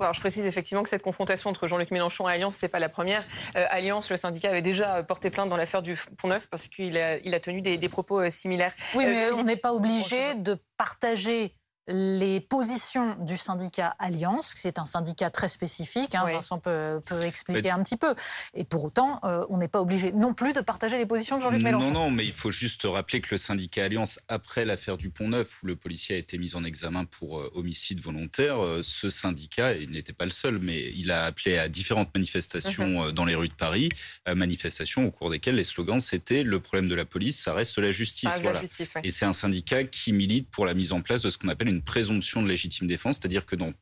Alors, 0.00 0.12
je 0.12 0.20
précise 0.20 0.44
effectivement 0.44 0.82
que 0.82 0.88
cette 0.88 1.02
confrontation 1.02 1.50
entre 1.50 1.68
Jean-Luc 1.68 1.92
Mélenchon 1.92 2.28
et 2.28 2.32
Alliance, 2.32 2.56
c'est 2.56 2.68
pas 2.68 2.80
la 2.80 2.88
première. 2.88 3.24
Euh, 3.56 3.64
Alliance, 3.70 4.10
le 4.10 4.16
syndicat 4.16 4.50
avait 4.50 4.62
déjà 4.62 5.04
porté 5.04 5.30
plainte 5.30 5.48
dans 5.48 5.56
l'affaire 5.56 5.82
du 5.82 5.96
Pont-Neuf 6.18 6.48
parce 6.50 6.66
qu'il 6.66 6.98
a, 6.98 7.18
il 7.18 7.32
a 7.32 7.38
tenu 7.38 7.62
des, 7.62 7.88
propos 7.88 8.20
euh, 8.20 8.30
similaires. 8.30 8.74
Oui, 8.96 9.04
mais 9.06 9.26
euh, 9.26 9.36
on 9.36 9.44
n'est 9.44 9.56
pas 9.56 9.72
obligé 9.72 10.34
de 10.34 10.58
partager 10.76 11.54
les 11.86 12.40
positions 12.40 13.16
du 13.20 13.36
syndicat 13.36 13.94
Alliance, 13.98 14.54
qui 14.54 14.66
est 14.66 14.78
un 14.78 14.86
syndicat 14.86 15.30
très 15.30 15.48
spécifique, 15.48 16.14
hein, 16.14 16.24
Vincent 16.24 16.58
peut, 16.58 17.02
expliquer 17.22 17.70
un 17.70 17.82
petit 17.82 17.96
peu. 17.96 18.14
Et 18.54 18.64
pour 18.64 18.84
autant, 18.84 19.20
euh, 19.24 19.44
on 19.50 19.58
n'est 19.58 19.68
pas 19.68 19.80
obligé 19.80 20.12
non 20.12 20.34
plus 20.34 20.52
de 20.52 20.60
partager 20.60 20.98
les 20.98 21.06
positions 21.06 21.36
de 21.38 21.42
Jean-Luc 21.42 21.62
Mélenchon. 21.62 21.90
Non, 21.90 22.04
non, 22.04 22.10
mais 22.10 22.24
il 22.24 22.32
faut 22.32 22.50
juste 22.50 22.82
rappeler 22.84 23.20
que 23.20 23.28
le 23.32 23.36
syndicat 23.36 23.84
Alliance, 23.84 24.18
après 24.28 24.64
l'affaire 24.64 24.96
du 24.96 25.10
Pont-Neuf, 25.10 25.62
où 25.62 25.66
le 25.66 25.76
policier 25.76 26.16
a 26.16 26.18
été 26.18 26.38
mis 26.38 26.56
en 26.56 26.64
examen 26.64 27.04
pour 27.04 27.38
euh, 27.38 27.50
homicide 27.54 28.00
volontaire, 28.00 28.62
euh, 28.62 28.80
ce 28.82 29.10
syndicat, 29.10 29.74
il 29.74 29.90
n'était 29.90 30.12
pas 30.12 30.24
le 30.24 30.30
seul, 30.30 30.58
mais 30.58 30.90
il 30.94 31.10
a 31.10 31.24
appelé 31.24 31.58
à 31.58 31.68
différentes 31.68 32.14
manifestations 32.14 33.04
mhm. 33.04 33.12
dans 33.12 33.24
les 33.24 33.34
rues 33.34 33.48
de 33.48 33.54
Paris, 33.54 33.88
manifestations 34.26 35.06
au 35.06 35.10
cours 35.10 35.30
desquelles 35.30 35.56
les 35.56 35.64
slogans 35.64 36.00
c'était 36.00 36.42
le 36.42 36.60
problème 36.60 36.88
de 36.88 36.94
la 36.94 37.04
police, 37.04 37.40
ça 37.40 37.52
reste 37.52 37.78
la 37.78 37.90
justice. 37.90 38.42
La 38.42 38.52
justice 38.60 38.94
Et 39.02 39.10
c'est 39.10 39.24
un 39.24 39.32
syndicat 39.32 39.84
qui 39.84 40.12
milite 40.12 40.48
pour 40.50 40.66
la 40.66 40.74
mise 40.74 40.92
en 40.92 41.00
place 41.00 41.22
de 41.22 41.30
ce 41.30 41.38
qu'on 41.38 41.48
appelle 41.48 41.68
une 41.68 41.73
présomption 41.82 42.42
de 42.42 42.48
légitime 42.48 42.86
défense, 42.86 43.18
c'est-à-dire 43.18 43.46
que 43.46 43.56
dans 43.56 43.72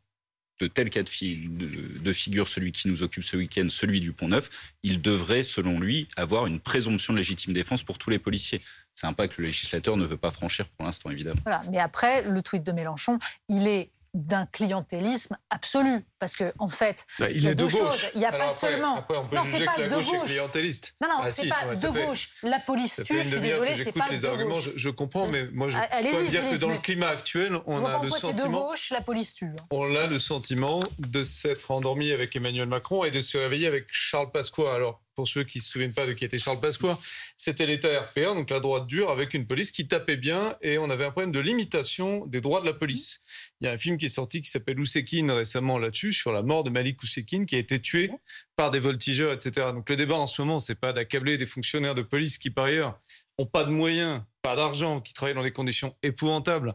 de 0.60 0.66
tels 0.68 0.90
cas 0.90 1.02
de, 1.02 2.12
figure, 2.12 2.46
celui 2.46 2.72
qui 2.72 2.88
nous 2.88 3.02
occupe 3.02 3.24
ce 3.24 3.36
week-end, 3.36 3.66
celui 3.68 4.00
du 4.00 4.12
Pont 4.12 4.28
Neuf, 4.28 4.72
il 4.82 5.02
devrait, 5.02 5.42
selon 5.42 5.80
lui, 5.80 6.06
avoir 6.16 6.46
une 6.46 6.60
présomption 6.60 7.12
de 7.12 7.18
légitime 7.18 7.52
défense 7.52 7.82
pour 7.82 7.98
tous 7.98 8.10
les 8.10 8.18
policiers. 8.18 8.60
C'est 8.94 9.06
un 9.06 9.12
pas 9.12 9.28
que 9.28 9.40
le 9.40 9.48
législateur 9.48 9.96
ne 9.96 10.04
veut 10.04 10.16
pas 10.16 10.30
franchir 10.30 10.68
pour 10.68 10.86
l'instant, 10.86 11.10
évidemment. 11.10 11.40
Mais 11.70 11.78
après, 11.78 12.22
le 12.22 12.42
tweet 12.42 12.62
de 12.62 12.72
Mélenchon, 12.72 13.18
il 13.48 13.66
est 13.66 13.90
d'un 14.14 14.46
clientélisme 14.46 15.36
absolu. 15.50 16.04
Parce 16.22 16.36
que 16.36 16.52
en 16.60 16.68
fait, 16.68 17.04
bah, 17.18 17.28
il, 17.32 17.42
y 17.42 17.48
a 17.48 17.50
est 17.50 17.54
de 17.56 17.66
gauche. 17.66 18.12
Il 18.14 18.20
n'y 18.20 18.24
a 18.24 18.30
pas 18.30 18.52
seulement. 18.52 18.98
Après, 18.98 19.18
on 19.18 19.26
peut 19.26 19.34
non, 19.34 19.42
c'est 19.44 19.64
pas 19.64 19.76
de 19.76 19.88
gauche. 19.88 20.06
clientéliste. 20.24 20.94
Non, 21.02 21.08
non, 21.08 21.16
ah, 21.24 21.32
c'est 21.32 21.48
pas 21.48 21.74
de 21.74 21.88
gauche. 21.88 22.28
La 22.44 22.60
police 22.60 23.02
tue. 23.04 23.24
Je 23.24 23.28
suis 23.28 23.40
désolé, 23.40 23.76
c'est 23.76 23.90
pas 23.90 24.08
les 24.08 24.24
arguments. 24.24 24.60
Je, 24.60 24.88
comprends, 24.90 25.26
mais 25.26 25.48
moi, 25.50 25.68
je 25.68 25.76
peux 25.76 26.28
dire 26.28 26.48
que 26.48 26.54
dans 26.54 26.70
le 26.70 26.78
climat 26.78 27.08
actuel, 27.08 27.58
on 27.66 27.84
a 27.84 28.04
le 28.04 28.10
sentiment. 28.10 28.46
de 28.46 28.52
gauche, 28.52 28.90
la 28.90 29.00
police 29.00 29.34
tue. 29.34 29.46
Hein. 29.46 29.66
On 29.72 29.96
a 29.96 30.06
le 30.06 30.20
sentiment 30.20 30.84
de 31.00 31.24
s'être 31.24 31.72
endormi 31.72 32.12
avec 32.12 32.36
Emmanuel 32.36 32.68
Macron 32.68 33.02
et 33.02 33.10
de 33.10 33.20
se 33.20 33.36
réveiller 33.36 33.66
avec 33.66 33.86
Charles 33.90 34.30
Pasqua. 34.30 34.76
Alors 34.76 35.02
pour 35.14 35.28
ceux 35.28 35.44
qui 35.44 35.58
ne 35.58 35.62
se 35.62 35.70
souviennent 35.70 35.92
pas 35.92 36.06
de 36.06 36.12
qui 36.12 36.24
était 36.24 36.38
Charles 36.38 36.60
Pasqua, 36.60 36.98
c'était 37.36 37.66
l'État 37.66 38.00
RPA, 38.00 38.34
donc 38.34 38.50
la 38.50 38.60
droite 38.60 38.86
dure, 38.86 39.10
avec 39.10 39.34
une 39.34 39.46
police 39.46 39.70
qui 39.70 39.86
tapait 39.86 40.16
bien 40.16 40.56
et 40.62 40.78
on 40.78 40.88
avait 40.90 41.04
un 41.04 41.10
problème 41.10 41.32
de 41.32 41.40
limitation 41.40 42.26
des 42.26 42.40
droits 42.40 42.60
de 42.60 42.66
la 42.66 42.72
police. 42.72 43.20
Il 43.60 43.66
y 43.66 43.70
a 43.70 43.72
un 43.72 43.78
film 43.78 43.98
qui 43.98 44.06
est 44.06 44.10
sorti 44.10 44.40
qui 44.40 44.50
s'appelle 44.50 44.80
Oussekine 44.80 45.30
récemment 45.30 45.78
là-dessus, 45.78 46.11
sur 46.12 46.32
la 46.32 46.42
mort 46.42 46.64
de 46.64 46.70
Malik 46.70 47.02
Oussekine, 47.02 47.46
qui 47.46 47.56
a 47.56 47.58
été 47.58 47.80
tué 47.80 48.10
par 48.56 48.70
des 48.70 48.78
voltigeurs, 48.78 49.32
etc. 49.32 49.72
Donc 49.74 49.88
le 49.88 49.96
débat 49.96 50.16
en 50.16 50.26
ce 50.26 50.42
moment, 50.42 50.58
c'est 50.58 50.78
pas 50.78 50.92
d'accabler 50.92 51.38
des 51.38 51.46
fonctionnaires 51.46 51.94
de 51.94 52.02
police 52.02 52.38
qui, 52.38 52.50
par 52.50 52.66
ailleurs, 52.66 52.98
ont 53.38 53.46
pas 53.46 53.64
de 53.64 53.70
moyens, 53.70 54.22
pas 54.42 54.56
d'argent, 54.56 55.00
qui 55.00 55.14
travaillent 55.14 55.34
dans 55.34 55.42
des 55.42 55.52
conditions 55.52 55.96
épouvantables, 56.02 56.74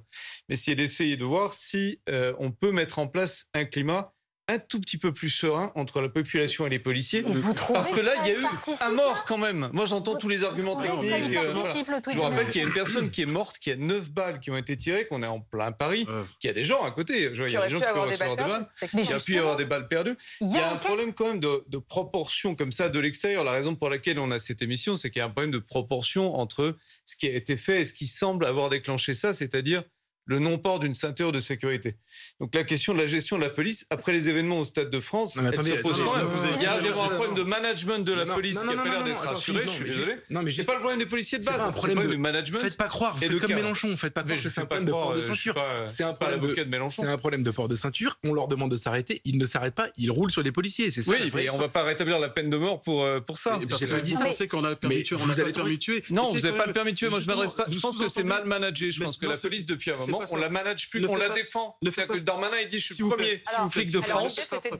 mais 0.49 0.55
c'est 0.55 0.75
d'essayer 0.75 1.17
de 1.17 1.25
voir 1.25 1.53
si 1.53 2.01
euh, 2.09 2.33
on 2.39 2.51
peut 2.51 2.71
mettre 2.71 2.99
en 2.99 3.07
place 3.07 3.49
un 3.53 3.65
climat 3.65 4.13
un 4.49 4.59
tout 4.59 4.79
petit 4.79 4.97
peu 4.97 5.13
plus 5.13 5.29
serein 5.29 5.71
entre 5.75 6.01
la 6.01 6.09
population 6.09 6.65
et 6.65 6.69
les 6.69 6.79
policiers. 6.79 7.21
Parce 7.73 7.91
que 7.91 7.99
là, 7.99 8.11
il 8.23 8.27
y 8.27 8.35
a 8.35 8.39
eu 8.39 8.45
un 8.81 8.89
mort 8.91 9.25
quand 9.25 9.37
même. 9.37 9.69
Moi, 9.73 9.85
j'entends 9.85 10.15
tous 10.15 10.29
les 10.29 10.43
arguments 10.43 10.75
techniques. 10.75 11.11
Euh, 11.35 11.51
Je 12.09 12.15
vous 12.15 12.21
rappelle 12.21 12.47
qu'il 12.49 12.61
y 12.61 12.63
a 12.63 12.67
une 12.67 12.73
personne 12.73 13.11
qui 13.11 13.21
est 13.23 13.25
morte, 13.27 13.59
qui 13.59 13.71
a 13.71 13.75
neuf 13.75 14.09
balles 14.09 14.39
qui 14.39 14.49
ont 14.51 14.57
été 14.57 14.77
tirées, 14.77 15.05
qu'on 15.07 15.21
est 15.23 15.27
en 15.27 15.41
plein 15.41 15.71
Paris, 15.71 16.05
qu'il 16.39 16.47
y 16.47 16.51
a 16.51 16.53
des 16.53 16.63
gens 16.63 16.83
à 16.83 16.91
côté. 16.91 17.29
il 17.31 17.51
y 17.51 17.57
a 17.57 17.61
des 17.63 17.69
gens 17.69 17.79
qui 17.79 17.85
peuvent 17.85 17.99
recevoir 17.99 18.35
des 18.37 18.43
balles. 18.43 18.67
Il 18.93 19.05
y 19.05 19.13
a 19.13 19.19
pu 19.19 19.33
y 19.33 19.37
avoir 19.37 19.57
des 19.57 19.65
balles 19.65 19.87
perdues. 19.87 20.15
Il 20.41 20.51
y 20.51 20.57
a 20.57 20.71
un 20.71 20.77
problème 20.77 21.13
quand 21.13 21.27
même 21.27 21.39
de, 21.39 21.63
de 21.67 21.77
proportion 21.77 22.55
comme 22.55 22.71
ça 22.71 22.89
de 22.89 22.99
l'extérieur. 22.99 23.43
La 23.43 23.51
raison 23.51 23.75
pour 23.75 23.89
laquelle 23.89 24.19
on 24.19 24.31
a 24.31 24.39
cette 24.39 24.61
émission, 24.61 24.95
c'est 24.95 25.09
qu'il 25.09 25.19
y 25.19 25.23
a 25.23 25.25
un 25.25 25.29
problème 25.29 25.51
de 25.51 25.59
proportion 25.59 26.35
entre 26.35 26.75
ce 27.05 27.15
qui 27.15 27.27
a 27.27 27.31
été 27.33 27.57
fait 27.57 27.81
et 27.81 27.85
ce 27.85 27.93
qui 27.93 28.07
semble 28.07 28.45
avoir 28.45 28.69
déclenché 28.69 29.13
ça, 29.13 29.33
c'est-à-dire 29.33 29.83
le 30.27 30.39
non-port 30.39 30.79
d'une 30.79 30.93
ceinture 30.93 31.31
de 31.31 31.39
sécurité. 31.39 31.95
Donc 32.39 32.53
la 32.53 32.63
question 32.63 32.93
de 32.93 32.99
la 32.99 33.05
gestion 33.05 33.37
de 33.37 33.41
la 33.41 33.49
police 33.49 33.85
après 33.89 34.11
les 34.11 34.29
événements 34.29 34.59
au 34.59 34.65
Stade 34.65 34.89
de 34.89 34.99
France, 34.99 35.37
elle 35.37 35.63
se 35.63 35.81
pose 35.81 36.01
quand 36.01 36.17
même. 36.17 36.27
Il 36.57 36.61
y 36.61 36.65
a 36.65 36.75
un 36.75 36.79
problème 37.15 37.33
de 37.33 37.43
management 37.43 38.05
de 38.05 38.13
la 38.13 38.25
police 38.25 38.59
qui 38.59 38.73
a 38.73 38.75
pas 38.75 38.83
l'air 38.83 39.03
d'être 39.03 39.27
assuré. 39.27 39.63
Je 39.65 39.71
suis 39.71 39.85
désolé. 39.85 40.17
Non, 40.29 40.43
mais 40.43 40.51
c'est 40.51 40.65
pas 40.65 40.73
le 40.73 40.79
problème 40.79 40.99
des 40.99 41.05
policiers 41.05 41.39
de 41.39 41.45
base. 41.45 41.55
C'est 41.57 41.61
un 41.61 41.71
problème 41.71 42.07
de 42.07 42.15
management. 42.15 42.59
Faites 42.59 42.77
pas 42.77 42.87
croire. 42.87 43.17
Faites 43.17 43.39
comme 43.39 43.53
Mélenchon. 43.53 43.95
Faites 43.97 44.13
pas 44.13 44.23
croire 44.23 44.37
que 44.37 44.49
c'est 44.49 44.61
un 44.61 44.65
problème 44.65 44.85
de 44.85 44.91
port 44.91 45.13
de 45.13 45.21
ceinture. 45.21 45.55
C'est 45.85 46.03
un 46.03 46.13
problème 46.13 46.41
de 46.41 46.63
Mélenchon. 46.65 47.03
C'est 47.03 47.09
un 47.09 47.17
problème 47.17 47.43
de 47.43 47.51
port 47.51 47.67
de 47.67 47.75
ceinture. 47.75 48.17
On 48.23 48.33
leur 48.33 48.47
demande 48.47 48.71
de 48.71 48.75
s'arrêter. 48.77 49.21
Ils 49.25 49.37
ne 49.37 49.45
s'arrêtent 49.45 49.75
pas. 49.75 49.87
Ils 49.97 50.11
roulent 50.11 50.31
sur 50.31 50.43
les 50.43 50.51
policiers. 50.51 50.91
C'est 50.91 51.01
ça. 51.01 51.11
Oui, 51.11 51.31
mais 51.33 51.49
on 51.49 51.57
va 51.57 51.69
pas 51.69 51.83
rétablir 51.83 52.19
la 52.19 52.29
peine 52.29 52.49
de 52.49 52.57
mort 52.57 52.81
pour 52.81 53.03
euh, 53.03 53.19
pour 53.19 53.37
ça. 53.37 53.59
Parce 53.69 53.83
que 53.83 54.27
on 54.27 54.31
sait 54.31 54.47
qu'on 54.47 54.63
a 54.63 54.75
permis 54.75 55.03
tuer. 55.03 55.15
On 55.19 55.29
a 55.29 55.35
pas 55.35 55.51
permis 55.51 55.79
tuer. 55.79 56.03
Non, 56.09 56.25
vous 56.31 56.39
n'avez 56.39 56.57
pas 56.57 56.65
le 56.65 56.73
permis 56.73 56.93
tuer. 56.93 57.09
Moi, 57.09 57.19
je 57.19 57.27
m'adresse 57.27 57.53
pas. 57.53 57.65
Je 57.69 57.79
pense 57.79 57.97
que 57.97 58.07
c'est 58.07 58.23
mal 58.23 58.45
managé. 58.45 58.91
Je 58.91 59.01
pense 59.03 59.17
que 59.17 59.25
la 59.25 59.37
police 59.37 59.65
depuis 59.65 59.91
un 59.91 59.97
moment, 59.97 60.16
on 60.31 60.37
la 60.37 60.49
manage 60.49 60.89
plus 60.89 61.05
on 61.07 61.15
la 61.15 61.29
défend. 61.29 61.77
C'est-à-dire 61.81 62.15
que 62.15 62.19
Darmanin, 62.19 62.59
il 62.59 62.67
dit 62.67 62.79
je 62.79 62.93
suis 62.93 63.03
le 63.03 63.09
premier 63.09 63.41
flic 63.69 63.91
de 63.91 64.01
France, 64.01 64.39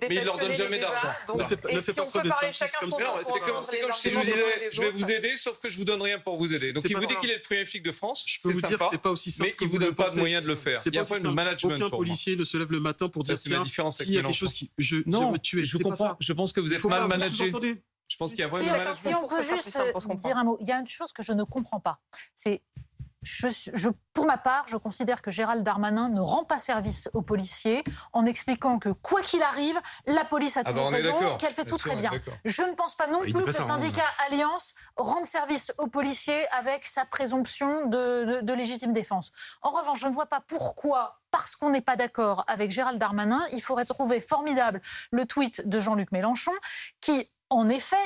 mais 0.10 0.16
il 0.16 0.24
leur 0.24 0.38
donne 0.38 0.54
jamais 0.54 0.80
d'argent. 0.80 1.08
Ne 1.36 1.82
fais 1.82 1.94
pas 1.94 2.06
trop 2.06 2.22
de. 2.22 2.32
C'est 2.54 3.40
comme 3.40 3.64
si 3.64 4.10
je 4.10 4.16
vous 4.16 4.22
disais 4.22 4.70
je 4.72 4.82
vais 4.82 4.92
vous 4.92 5.12
aider, 5.12 5.38
sauf 5.38 5.60
que 5.60 5.70
je 5.70 5.78
vous 5.78 5.86
donne 5.86 6.02
rien 6.02 6.20
pour 6.20 6.38
vous 6.38 6.54
aider. 6.54 6.74
Donc 6.74 6.86
il 6.90 6.96
vous 6.96 7.06
dit 7.06 7.16
qu'il 7.18 7.30
est 7.30 7.36
le 7.36 7.42
premier 7.42 7.66
flic 7.66 7.84
de 7.84 7.92
France. 7.92 8.24
Je 8.26 8.40
peux 8.42 8.52
vous 8.52 8.62
dire 8.62 8.80
c'est 8.90 9.02
pas 9.02 9.12
aussi 9.12 9.32
simple. 9.32 9.50
Mais 9.50 9.56
il 9.62 9.68
vous 9.68 9.78
donne 9.78 9.96
pas 9.96 10.10
de 10.10 10.20
moyens 10.20 10.44
de 10.44 10.48
le 10.48 10.56
faire. 10.56 10.82
Il 10.86 10.96
y 10.96 11.00
a 11.00 11.04
pas 11.04 11.20
de 11.20 11.28
management. 11.28 11.76
Aucun 11.76 11.90
policier 11.90 12.36
ne 12.36 12.44
se 12.44 12.58
lève 12.58 12.72
le 12.72 12.80
matin 12.80 13.10
pour 13.10 13.24
dire 13.24 13.36
la 13.50 13.60
différence 13.64 13.98
s'il 13.98 14.12
y 14.12 14.18
a 14.18 14.22
quelque 14.22 14.34
chose 14.34 14.54
qui 14.54 14.72
je 14.78 14.98
tuer. 15.38 15.64
Je 15.64 15.78
comprends. 15.78 16.16
Je 16.20 16.34
pense 16.34 16.54
que 16.54 16.60
vous 16.60 16.74
êtes 16.74 16.84
mal 16.84 17.08
managé. 17.08 17.52
Je 18.10 18.16
pense 18.16 18.32
qu'il 18.32 18.40
y 18.40 18.44
a 18.44 18.48
vraiment 18.48 18.94
si, 18.94 19.10
on 19.14 19.28
peut 19.28 19.42
juste 19.42 19.78
dire 20.20 20.38
un 20.38 20.44
mot, 20.46 20.58
il 20.62 20.68
y 20.68 20.72
a 20.72 20.80
une 20.80 20.88
chose 20.88 21.12
que 21.12 21.22
je 21.22 21.34
ne 21.34 21.44
comprends 21.44 21.82
pas. 21.82 22.00
C'est 22.34 22.62
je, 23.28 23.90
pour 24.14 24.26
ma 24.26 24.38
part, 24.38 24.66
je 24.68 24.78
considère 24.78 25.22
que 25.22 25.32
Gérald 25.32 25.64
Darmanin 25.64 26.10
ne 26.10 26.22
rend 26.22 26.44
pas 26.44 26.60
service 26.60 27.10
aux 27.14 27.22
policiers 27.22 27.84
en 28.14 28.26
expliquant 28.26 28.80
que 28.80 28.90
quoi 28.90 29.22
qu'il 29.22 29.44
arrive, 29.44 29.80
la 30.06 30.24
police 30.26 30.58
a 30.58 30.62
ah 30.62 30.64
bah, 30.64 30.72
toujours 30.72 30.90
raison, 30.90 31.38
qu'elle 31.38 31.54
fait 31.54 31.66
tout 31.66 31.78
très 31.78 31.96
bien. 31.96 32.12
Je 32.46 32.64
ne 32.64 32.74
pense 32.74 32.96
pas 32.96 33.08
non 33.08 33.22
plus 33.22 33.34
que 33.34 33.40
le 33.40 33.52
syndicat 33.52 34.06
Alliance 34.26 34.74
rende 34.96 35.26
service 35.26 35.74
aux 35.78 35.88
policiers 35.88 36.48
avec 36.52 36.86
sa 36.86 37.06
présomption 37.06 37.88
de, 37.88 38.54
légitime 38.54 38.94
défense. 38.94 39.32
En 39.62 39.72
revanche, 39.72 40.00
je 40.00 40.08
ne 40.08 40.14
vois 40.14 40.28
pas 40.28 40.42
pourquoi 40.42 41.20
parce 41.30 41.56
qu'on 41.56 41.70
n'est 41.70 41.82
pas 41.82 41.98
d'accord 41.98 42.46
avec 42.48 42.72
Gérald 42.72 42.98
Darmanin, 42.98 43.42
il 43.52 43.62
faudrait 43.62 43.86
trouver 43.86 44.22
formidable 44.22 44.82
le 45.12 45.26
tweet 45.26 45.68
de 45.68 45.80
Jean-Luc 45.80 46.12
Mélenchon 46.12 46.54
qui, 47.02 47.30
en 47.50 47.68
effet, 47.68 47.98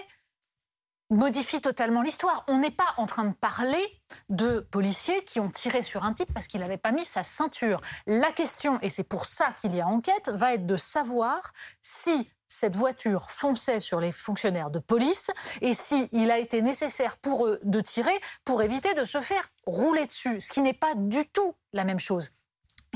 modifie 1.12 1.62
totalement 1.62 2.02
l'histoire. 2.02 2.44
On 2.48 2.58
n'est 2.58 2.72
pas 2.72 2.96
en 2.98 3.06
train 3.06 3.26
de 3.26 3.34
parler 3.34 3.84
de 4.30 4.62
policiers 4.72 5.24
qui 5.26 5.40
ont 5.40 5.50
tiré 5.50 5.84
sur 5.84 6.04
un 6.04 6.14
type 6.14 6.34
parce 6.34 6.48
qu'il 6.48 6.62
n'avait 6.62 6.78
pas 6.78 6.92
mis 6.92 7.06
sa 7.06 7.24
ceinture. 7.24 7.82
La 8.08 8.32
question, 8.32 8.80
et 8.82 8.90
c'est 8.90 9.04
pour 9.04 9.26
ça 9.26 9.54
qu'il 9.62 9.76
y 9.76 9.82
a 9.82 9.88
enquête, 9.88 10.30
va 10.30 10.54
être 10.54 10.66
de 10.66 10.78
savoir 10.78 11.54
si 11.82 12.32
cette 12.48 12.76
voiture 12.76 13.30
fonçait 13.30 13.80
sur 13.80 14.00
les 14.00 14.12
fonctionnaires 14.12 14.72
de 14.72 14.80
police 14.80 15.32
et 15.62 15.74
s'il 15.74 16.32
a 16.32 16.38
été 16.38 16.62
nécessaire 16.62 17.18
pour 17.18 17.48
eux 17.48 17.60
de 17.64 17.80
tirer 17.80 18.18
pour 18.44 18.62
éviter 18.62 18.94
de 18.94 19.06
se 19.06 19.22
faire 19.22 19.50
rouler 19.66 20.06
dessus, 20.06 20.42
ce 20.42 20.52
qui 20.52 20.62
n'est 20.62 20.74
pas 20.74 20.94
du 20.96 21.26
tout 21.30 21.54
la 21.72 21.86
même 21.86 22.00
chose. 22.00 22.32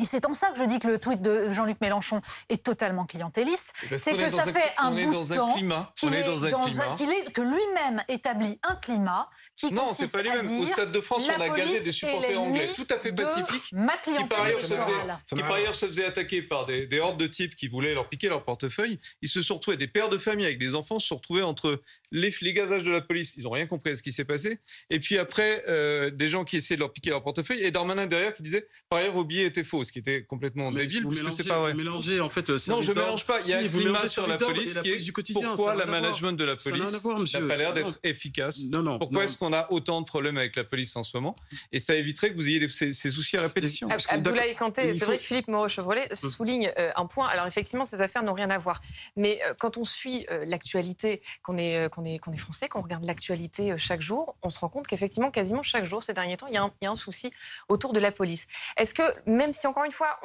Et 0.02 0.04
c'est 0.04 0.26
en 0.26 0.34
ça 0.34 0.52
que 0.52 0.60
je 0.60 0.66
dis 0.66 0.80
que 0.80 0.88
le 0.88 1.00
tweet 1.00 1.22
de 1.22 1.52
Jean-Luc 1.54 1.80
Mélenchon 1.80 2.22
est 2.50 2.64
totalement 2.64 3.06
clientéliste. 3.06 3.74
C'est 3.96 4.18
que 4.18 4.30
ça 4.30 4.44
fait 4.44 4.74
un, 4.78 4.92
bout 4.92 5.24
de 5.24 5.34
temps 5.34 5.54
qu'il 5.96 6.14
est, 6.14 6.24
dans 6.24 6.46
un 6.46 6.50
climat. 6.50 7.32
que 7.34 7.42
lui-même 7.42 8.04
établit 8.10 8.60
un 8.64 8.76
climat 8.76 9.30
qui 9.56 9.72
non, 9.72 9.86
consiste 9.86 10.14
pas 10.14 10.22
lui-même. 10.22 10.46
Au 10.46 10.66
Stade 10.66 10.92
de 10.92 11.00
France, 11.02 11.28
on 11.38 11.42
a 11.42 11.50
gazé 11.50 11.80
des 11.80 11.92
supporters 11.92 12.40
anglais 12.40 12.70
tout 12.76 12.88
à 12.90 13.00
fait 13.00 13.14
pacifiques, 13.14 13.64
qui 13.64 14.26
par, 14.28 14.44
ailleurs 14.44 14.60
se 14.60 14.74
faisaient, 14.74 15.36
qui 15.36 15.42
par 15.42 15.54
ailleurs 15.54 15.76
se 15.76 15.86
faisaient 15.86 16.06
attaquer 16.06 16.42
par 16.42 16.66
des, 16.66 16.88
des, 16.88 17.00
hordes 17.00 17.20
de 17.20 17.28
types 17.28 17.56
qui 17.56 17.68
voulaient 17.68 17.94
leur 17.94 18.10
piquer 18.10 18.28
leur 18.28 18.44
portefeuille. 18.44 19.00
Ils 19.22 19.30
se 19.30 19.42
sont 19.42 19.56
retrouvés, 19.56 19.78
des 19.78 19.88
pères 19.88 20.10
de 20.10 20.18
famille 20.18 20.46
avec 20.46 20.60
des 20.60 20.76
enfants 20.76 21.00
se 21.00 21.08
sont 21.08 21.16
retrouvés 21.16 21.44
entre 21.44 21.82
les, 22.12 22.34
les 22.42 22.54
gazages 22.54 22.84
de 22.84 22.92
la 22.92 23.02
police. 23.02 23.36
Ils 23.38 23.44
n'ont 23.44 23.52
rien 23.52 23.66
compris 23.66 23.92
à 23.92 23.96
ce 23.96 24.04
qui 24.04 24.12
s'est 24.12 24.26
passé. 24.26 24.60
Et 24.90 25.00
puis 25.00 25.18
après, 25.18 25.64
euh, 25.68 26.10
des 26.10 26.28
gens 26.28 26.44
qui 26.44 26.58
essayaient 26.58 26.76
de 26.76 26.82
leur 26.82 26.92
piquer 26.92 27.12
leur 27.12 27.24
portefeuille 27.24 27.62
et 27.62 27.72
Darmanin 27.72 28.08
derrière 28.08 28.34
qui 28.34 28.44
disait 28.44 28.68
par 28.90 29.00
ailleurs 29.00 29.14
vos 29.14 29.24
billets 29.24 29.46
étaient 29.46 29.64
faux 29.64 29.85
ce 29.86 29.92
qui 29.92 30.00
était 30.00 30.24
complètement 30.24 30.72
débile, 30.72 31.08
puisque 31.08 31.32
c'est 31.32 31.48
pas 31.48 31.60
vrai. 31.60 31.72
Vous 31.72 31.78
mélangez, 31.78 32.20
en 32.20 32.30
fait, 32.30 32.50
non, 32.68 32.82
je 32.82 32.94
mélange 32.94 33.26
pas. 33.26 33.42
Il 33.42 33.50
y 33.50 33.54
a 33.54 33.60
un 33.60 33.68
climat 33.68 34.08
sur 34.08 34.28
la 34.28 34.38
police 34.38 34.78
qui 34.82 34.92
est 34.92 35.04
du 35.04 35.14
quotidien. 35.14 35.56
Pourquoi 35.56 35.76
la 35.76 35.86
management 35.86 36.34
de 36.34 36.44
la 36.44 36.56
police 36.56 37.04
n'a 37.34 37.48
pas 37.48 37.56
l'air 37.56 37.74
d'être 37.74 38.00
efficace 38.04 38.62
Non, 38.70 38.82
non. 38.82 39.00
Pourquoi 39.00 39.24
est-ce 39.24 39.38
qu'on 39.38 39.54
a 39.54 39.72
autant 39.72 40.02
de 40.02 40.06
problèmes 40.06 40.38
avec 40.38 40.56
la 40.56 40.64
police 40.64 40.96
en 40.96 41.04
ce 41.04 41.16
moment 41.16 41.36
Et 41.72 41.80
ça 41.80 41.96
éviterait 41.96 42.32
que 42.32 42.36
vous 42.36 42.48
ayez 42.48 42.68
ces, 42.68 42.94
soucis 42.94 43.38
à 43.38 43.42
répétition. 43.42 43.88
Abdoulaye 44.10 44.56
Kanté, 44.56 44.94
c'est 44.94 45.06
vrai 45.06 45.18
que 45.18 45.24
Philippe 45.24 45.48
Moreau-Chevrolet 45.48 46.10
souligne 46.14 46.72
euh, 46.78 46.92
un 46.96 47.06
point. 47.06 47.28
Alors 47.28 47.48
effectivement, 47.48 47.86
ces 47.86 48.02
affaires 48.02 48.24
n'ont 48.24 48.34
rien 48.34 48.50
à 48.50 48.58
voir. 48.58 48.82
Mais 49.16 49.40
euh, 49.46 49.54
quand 49.58 49.78
on 49.78 49.84
suit 49.84 50.26
euh, 50.32 50.46
l'actualité, 50.46 51.22
qu'on 51.44 51.58
est, 51.58 51.90
qu'on 51.92 52.04
est, 52.04 52.20
qu'on 52.20 52.32
est 52.32 52.38
français, 52.38 52.68
qu'on 52.68 52.82
regarde 52.82 53.04
l'actualité 53.04 53.76
chaque 53.78 54.02
jour, 54.02 54.36
on 54.42 54.50
se 54.50 54.60
rend 54.60 54.70
compte 54.70 54.88
qu'effectivement, 54.88 55.32
quasiment 55.32 55.64
chaque 55.64 55.86
jour, 55.86 56.02
ces 56.04 56.14
derniers 56.14 56.38
temps, 56.38 56.48
il 56.48 56.54
y, 56.54 56.58
a 56.58 56.64
un, 56.64 56.72
il 56.82 56.86
y 56.86 56.88
a 56.88 56.92
un 56.92 56.96
souci 56.96 57.32
autour 57.70 57.94
de 57.94 58.00
la 58.00 58.12
police. 58.12 58.48
Est-ce 58.78 58.94
que, 58.94 59.04
même 59.26 59.54
si 59.54 59.68
encore 59.76 59.84
une 59.84 59.92
fois, 59.92 60.18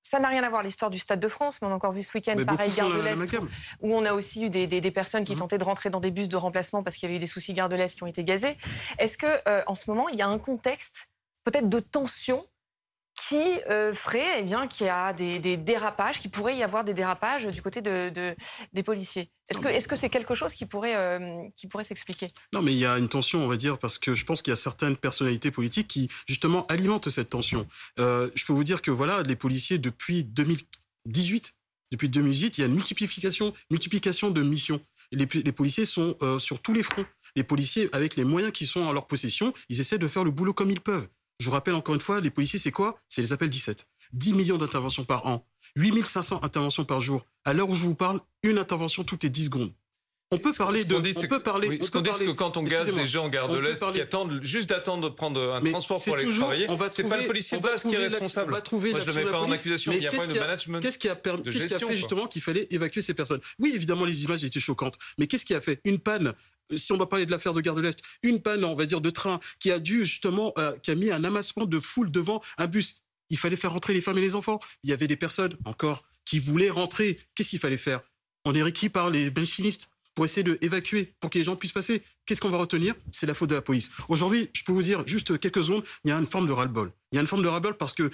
ça 0.00 0.20
n'a 0.20 0.28
rien 0.28 0.44
à 0.44 0.48
voir 0.48 0.62
l'histoire 0.62 0.88
du 0.88 1.00
Stade 1.00 1.18
de 1.18 1.26
France, 1.26 1.60
mais 1.60 1.66
on 1.66 1.72
a 1.72 1.74
encore 1.74 1.90
vu 1.90 2.04
ce 2.04 2.16
week-end, 2.16 2.36
pareil, 2.46 2.70
Gare 2.70 2.88
de 2.88 3.00
l'Est, 3.00 3.36
où, 3.80 3.92
on 3.92 4.04
a 4.04 4.12
aussi 4.12 4.44
eu 4.44 4.50
des, 4.50 4.90
personnes 4.92 5.24
qui 5.24 5.34
mmh. 5.34 5.38
tentaient 5.38 5.58
de 5.58 5.64
rentrer 5.64 5.90
dans 5.90 5.98
des 5.98 6.12
bus 6.12 6.28
de 6.28 6.36
remplacement 6.36 6.84
parce 6.84 6.96
qu'il 6.96 7.08
y 7.08 7.10
avait 7.10 7.16
eu 7.16 7.20
des 7.20 7.26
soucis 7.26 7.52
Gare 7.52 7.68
de 7.68 7.74
l'Est 7.74 7.96
qui 7.96 8.02
ont 8.04 8.06
été 8.06 8.22
gazés. 8.22 8.56
Est-ce 8.98 9.18
que, 9.18 9.26
euh, 9.48 9.64
en 9.66 9.74
ce 9.74 9.90
moment, 9.90 10.08
il 10.08 10.16
y 10.16 10.22
a 10.22 10.28
un 10.28 10.38
contexte 10.38 11.10
peut-être 11.42 11.68
de 11.68 11.80
tension 11.80 12.46
qui 13.28 13.60
euh, 13.70 13.94
ferait 13.94 14.40
eh 14.40 14.42
bien 14.42 14.66
qu'il 14.66 14.86
y 14.86 14.90
a 14.90 15.12
des, 15.12 15.56
dérapages, 15.56 16.18
qu'il 16.18 16.30
pourrait 16.30 16.56
y 16.56 16.62
avoir 16.62 16.82
des 16.82 16.94
dérapages 16.94 17.46
du 17.46 17.62
côté 17.62 17.80
de, 17.80 18.34
des 18.72 18.82
policiers. 18.82 19.30
Est-ce 19.48 19.60
que 19.60 19.68
est-ce 19.68 19.86
que 19.86 19.96
c'est 19.96 20.08
quelque 20.08 20.34
chose 20.34 20.54
qui 20.54 20.66
pourrait 20.66 20.96
euh, 20.96 21.42
pourrait 21.70 21.84
s'expliquer? 21.84 22.32
Non, 22.52 22.62
mais 22.62 22.72
il 22.72 22.78
y 22.78 22.86
a 22.86 22.98
une 22.98 23.08
tension, 23.08 23.44
on 23.44 23.48
va 23.48 23.56
dire, 23.56 23.78
parce 23.78 23.98
que 23.98 24.14
je 24.14 24.24
pense 24.24 24.42
qu'il 24.42 24.50
y 24.50 24.54
a 24.54 24.56
certaines 24.56 24.96
personnalités 24.96 25.50
politiques 25.50 25.88
qui 25.88 26.08
justement 26.26 26.66
alimentent 26.66 27.10
cette 27.10 27.30
tension. 27.30 27.66
Euh, 27.98 28.30
je 28.34 28.44
peux 28.44 28.52
vous 28.52 28.64
dire 28.64 28.82
que 28.82 28.90
voilà, 28.90 29.22
les 29.22 29.36
policiers 29.36 29.78
depuis 29.78 30.24
2018, 30.24 31.54
depuis 31.92 32.08
2018, 32.08 32.58
il 32.58 32.60
y 32.62 32.64
a 32.64 32.66
une 32.66 32.74
multiplication, 32.74 33.52
multiplication 33.70 34.30
de 34.30 34.42
missions. 34.42 34.80
Les, 35.12 35.28
les 35.32 35.52
policiers 35.52 35.84
sont 35.84 36.16
sur 36.38 36.60
tous 36.60 36.72
les 36.72 36.82
fronts. 36.82 37.04
Les 37.36 37.44
policiers, 37.44 37.88
avec 37.92 38.16
les 38.16 38.24
moyens 38.24 38.52
qui 38.52 38.66
sont 38.66 38.80
en 38.80 38.92
leur 38.92 39.06
possession, 39.06 39.52
ils 39.68 39.80
essaient 39.80 39.98
de 39.98 40.08
faire 40.08 40.24
le 40.24 40.30
boulot 40.30 40.54
comme 40.54 40.70
ils 40.70 40.80
peuvent. 40.80 41.08
Je 41.38 41.46
vous 41.46 41.52
rappelle 41.52 41.74
encore 41.74 41.94
une 41.94 42.00
fois, 42.00 42.20
les 42.20 42.30
policiers, 42.30 42.58
c'est 42.58 42.70
quoi? 42.70 43.00
C'est 43.08 43.22
les 43.22 43.32
appels 43.32 43.50
17. 43.50 43.86
10 44.12 44.32
millions 44.34 44.58
d'interventions 44.58 45.04
par 45.04 45.26
an, 45.26 45.46
8500 45.76 46.40
interventions 46.42 46.84
par 46.84 47.00
jour. 47.00 47.24
À 47.44 47.52
l'heure 47.52 47.68
où 47.68 47.74
je 47.74 47.84
vous 47.84 47.94
parle, 47.94 48.20
une 48.42 48.58
intervention 48.58 49.04
toutes 49.04 49.24
les 49.24 49.30
10 49.30 49.46
secondes. 49.46 49.72
On 50.32 50.38
peut 50.38 50.52
parler 50.56 50.84
de. 50.84 50.94
on 50.94 51.28
peut 51.28 51.40
parler. 51.40 51.78
ce 51.82 51.90
qu'on 51.90 52.00
dit, 52.00 52.10
c'est 52.12 52.24
que 52.24 52.30
quand 52.30 52.56
on 52.56 52.62
gaze 52.62 52.92
des 52.92 53.06
gens 53.06 53.24
en 53.24 53.28
gare 53.28 53.48
de 53.48 53.58
l'Est 53.58 53.84
qui 53.92 54.00
attendent 54.00 54.42
juste 54.42 54.70
d'attendre 54.70 55.10
de 55.10 55.14
prendre 55.14 55.40
un 55.52 55.60
transport 55.70 56.02
pour 56.02 56.14
aller 56.14 56.26
travailler, 56.26 56.66
c'est 56.90 57.08
pas 57.08 57.18
le 57.18 57.26
policier 57.26 57.58
de 57.58 57.62
base 57.62 57.82
qui 57.82 57.94
est 57.94 57.98
responsable. 57.98 58.50
Moi, 58.50 58.62
je 58.98 59.10
ne 59.10 59.16
le 59.16 59.24
mets 59.24 59.30
pas 59.30 59.40
en 59.40 59.50
accusation. 59.50 59.92
Il 59.92 60.02
y 60.02 60.06
a 60.06 60.10
pas 60.10 60.26
de 60.26 60.38
management. 60.38 60.80
Qu'est-ce 60.80 60.98
qui 60.98 61.08
a, 61.08 61.16
fait 61.16 61.96
justement 61.96 62.26
qu'il 62.26 62.42
fallait 62.42 62.66
évacuer 62.70 63.02
ces 63.02 63.14
personnes? 63.14 63.40
Oui, 63.58 63.72
évidemment, 63.74 64.04
les 64.04 64.24
images 64.24 64.42
étaient 64.42 64.60
choquantes. 64.60 64.98
Mais 65.18 65.26
qu'est-ce 65.26 65.44
qui 65.44 65.54
a 65.54 65.60
fait? 65.60 65.80
Une 65.84 65.98
panne 65.98 66.32
si 66.76 66.92
on 66.92 66.96
doit 66.96 67.08
parler 67.08 67.26
de 67.26 67.30
l'affaire 67.30 67.52
de 67.52 67.60
Gare 67.60 67.74
de 67.74 67.80
l'Est, 67.80 68.02
une 68.22 68.40
panne, 68.40 68.64
on 68.64 68.74
va 68.74 68.86
dire, 68.86 69.00
de 69.00 69.10
train 69.10 69.40
qui 69.58 69.70
a 69.70 69.78
dû 69.78 70.04
justement, 70.04 70.52
euh, 70.58 70.76
qui 70.82 70.90
a 70.90 70.94
mis 70.94 71.10
un 71.10 71.24
amassement 71.24 71.66
de 71.66 71.80
foule 71.80 72.10
devant 72.10 72.42
un 72.58 72.66
bus. 72.66 73.02
Il 73.30 73.38
fallait 73.38 73.56
faire 73.56 73.72
rentrer 73.72 73.94
les 73.94 74.00
femmes 74.00 74.18
et 74.18 74.22
les 74.22 74.34
enfants. 74.34 74.60
Il 74.82 74.90
y 74.90 74.92
avait 74.92 75.06
des 75.06 75.16
personnes, 75.16 75.56
encore, 75.64 76.04
qui 76.24 76.38
voulaient 76.38 76.70
rentrer. 76.70 77.18
Qu'est-ce 77.34 77.50
qu'il 77.50 77.58
fallait 77.58 77.76
faire? 77.76 78.00
On 78.44 78.54
est 78.54 78.62
requis 78.62 78.88
par 78.88 79.10
les 79.10 79.30
machinistes 79.30 79.88
pour 80.14 80.24
essayer 80.24 80.42
d'évacuer, 80.42 81.14
pour 81.20 81.30
que 81.30 81.38
les 81.38 81.44
gens 81.44 81.56
puissent 81.56 81.72
passer. 81.72 82.02
Qu'est-ce 82.26 82.40
qu'on 82.40 82.50
va 82.50 82.58
retenir? 82.58 82.94
C'est 83.10 83.26
la 83.26 83.34
faute 83.34 83.50
de 83.50 83.54
la 83.54 83.62
police. 83.62 83.90
Aujourd'hui, 84.08 84.50
je 84.54 84.62
peux 84.64 84.72
vous 84.72 84.82
dire 84.82 85.06
juste 85.06 85.38
quelques 85.38 85.62
secondes, 85.62 85.84
il 86.04 86.08
y 86.08 86.12
a 86.12 86.18
une 86.18 86.26
forme 86.26 86.46
de 86.46 86.52
ras-le-bol. 86.52 86.92
Il 87.12 87.16
y 87.16 87.18
a 87.18 87.22
une 87.22 87.26
forme 87.26 87.42
de 87.42 87.48
ras-le-bol 87.48 87.76
parce 87.76 87.94
que 87.94 88.10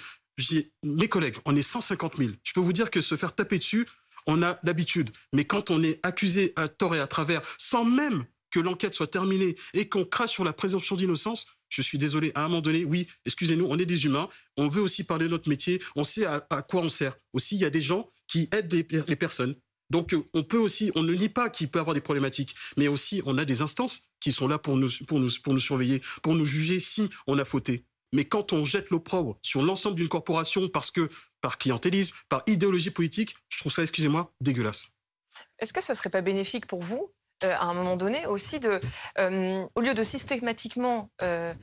mes 0.83 1.09
collègues, 1.09 1.35
on 1.45 1.55
est 1.55 1.61
150 1.61 2.17
000. 2.17 2.31
Je 2.43 2.53
peux 2.53 2.61
vous 2.61 2.73
dire 2.73 2.89
que 2.91 3.01
se 3.01 3.17
faire 3.17 3.35
taper 3.35 3.57
dessus, 3.59 3.87
on 4.27 4.41
a 4.43 4.59
l'habitude. 4.63 5.11
Mais 5.33 5.45
quand 5.45 5.71
on 5.71 5.83
est 5.83 5.99
accusé 6.03 6.53
à 6.55 6.67
tort 6.67 6.95
et 6.95 6.99
à 6.99 7.07
travers, 7.07 7.41
sans 7.57 7.83
même 7.83 8.25
que 8.51 8.59
l'enquête 8.59 8.93
soit 8.93 9.07
terminée 9.07 9.55
et 9.73 9.87
qu'on 9.87 10.05
crache 10.05 10.31
sur 10.31 10.43
la 10.43 10.53
présomption 10.53 10.95
d'innocence, 10.95 11.45
je 11.69 11.81
suis 11.81 11.97
désolé, 11.97 12.31
à 12.35 12.45
un 12.45 12.47
moment 12.49 12.61
donné, 12.61 12.83
oui, 12.83 13.07
excusez-nous, 13.25 13.65
on 13.69 13.77
est 13.77 13.85
des 13.85 14.05
humains, 14.05 14.27
on 14.57 14.67
veut 14.67 14.81
aussi 14.81 15.03
parler 15.03 15.25
de 15.25 15.29
notre 15.29 15.49
métier, 15.49 15.81
on 15.95 16.03
sait 16.03 16.25
à, 16.25 16.41
quoi 16.67 16.81
on 16.81 16.89
sert. 16.89 17.15
Aussi, 17.33 17.55
il 17.55 17.61
y 17.61 17.65
a 17.65 17.69
des 17.69 17.81
gens 17.81 18.09
qui 18.27 18.49
aident 18.51 18.73
les, 18.73 19.15
personnes. 19.15 19.55
Donc, 19.89 20.13
euh, 20.13 20.23
on 20.33 20.43
peut 20.43 20.57
aussi, 20.57 20.91
on 20.95 21.03
ne 21.03 21.13
nie 21.13 21.29
pas 21.29 21.49
qu'il 21.49 21.69
peut 21.69 21.79
avoir 21.79 21.93
des 21.93 22.01
problématiques, 22.01 22.55
mais 22.77 22.87
aussi, 22.87 23.21
on 23.25 23.37
a 23.37 23.45
des 23.45 23.61
instances 23.61 24.09
qui 24.19 24.31
sont 24.31 24.47
là 24.47 24.57
pour 24.57 24.77
nous, 24.77 24.89
pour 25.07 25.19
nous, 25.19 25.29
pour 25.43 25.53
nous 25.53 25.59
surveiller, 25.59 26.01
pour 26.21 26.33
nous 26.33 26.45
juger 26.45 26.79
si 26.79 27.09
on 27.27 27.37
a 27.37 27.45
fauté. 27.45 27.85
Mais 28.13 28.25
quand 28.25 28.53
on 28.53 28.63
jette 28.63 28.89
l'opprobre 28.89 29.37
sur 29.43 29.61
l'ensemble 29.61 29.95
d'une 29.95 30.09
corporation 30.09 30.67
parce 30.67 30.89
que, 30.89 31.09
par 31.41 31.57
clientélisme, 31.57 32.15
par 32.27 32.43
idéologie 32.47 32.89
politique, 32.89 33.35
je 33.49 33.59
trouve 33.59 33.71
ça, 33.71 33.83
excusez-moi, 33.83 34.33
dégueulasse. 34.41 34.89
Est-ce 35.59 35.73
que 35.73 35.81
ce 35.81 35.93
serait 35.93 36.09
pas 36.09 36.21
bénéfique 36.21 36.65
pour 36.65 36.81
vous 36.81 37.13
euh, 37.43 37.55
à 37.55 37.65
un 37.65 37.73
moment 37.73 37.95
donné 37.95 38.25
aussi 38.25 38.59
de, 38.59 38.79
euh, 39.17 39.65
au 39.75 39.81
lieu 39.81 39.93
de 39.93 40.03
systématiquement 40.03 41.09
euh, 41.21 41.53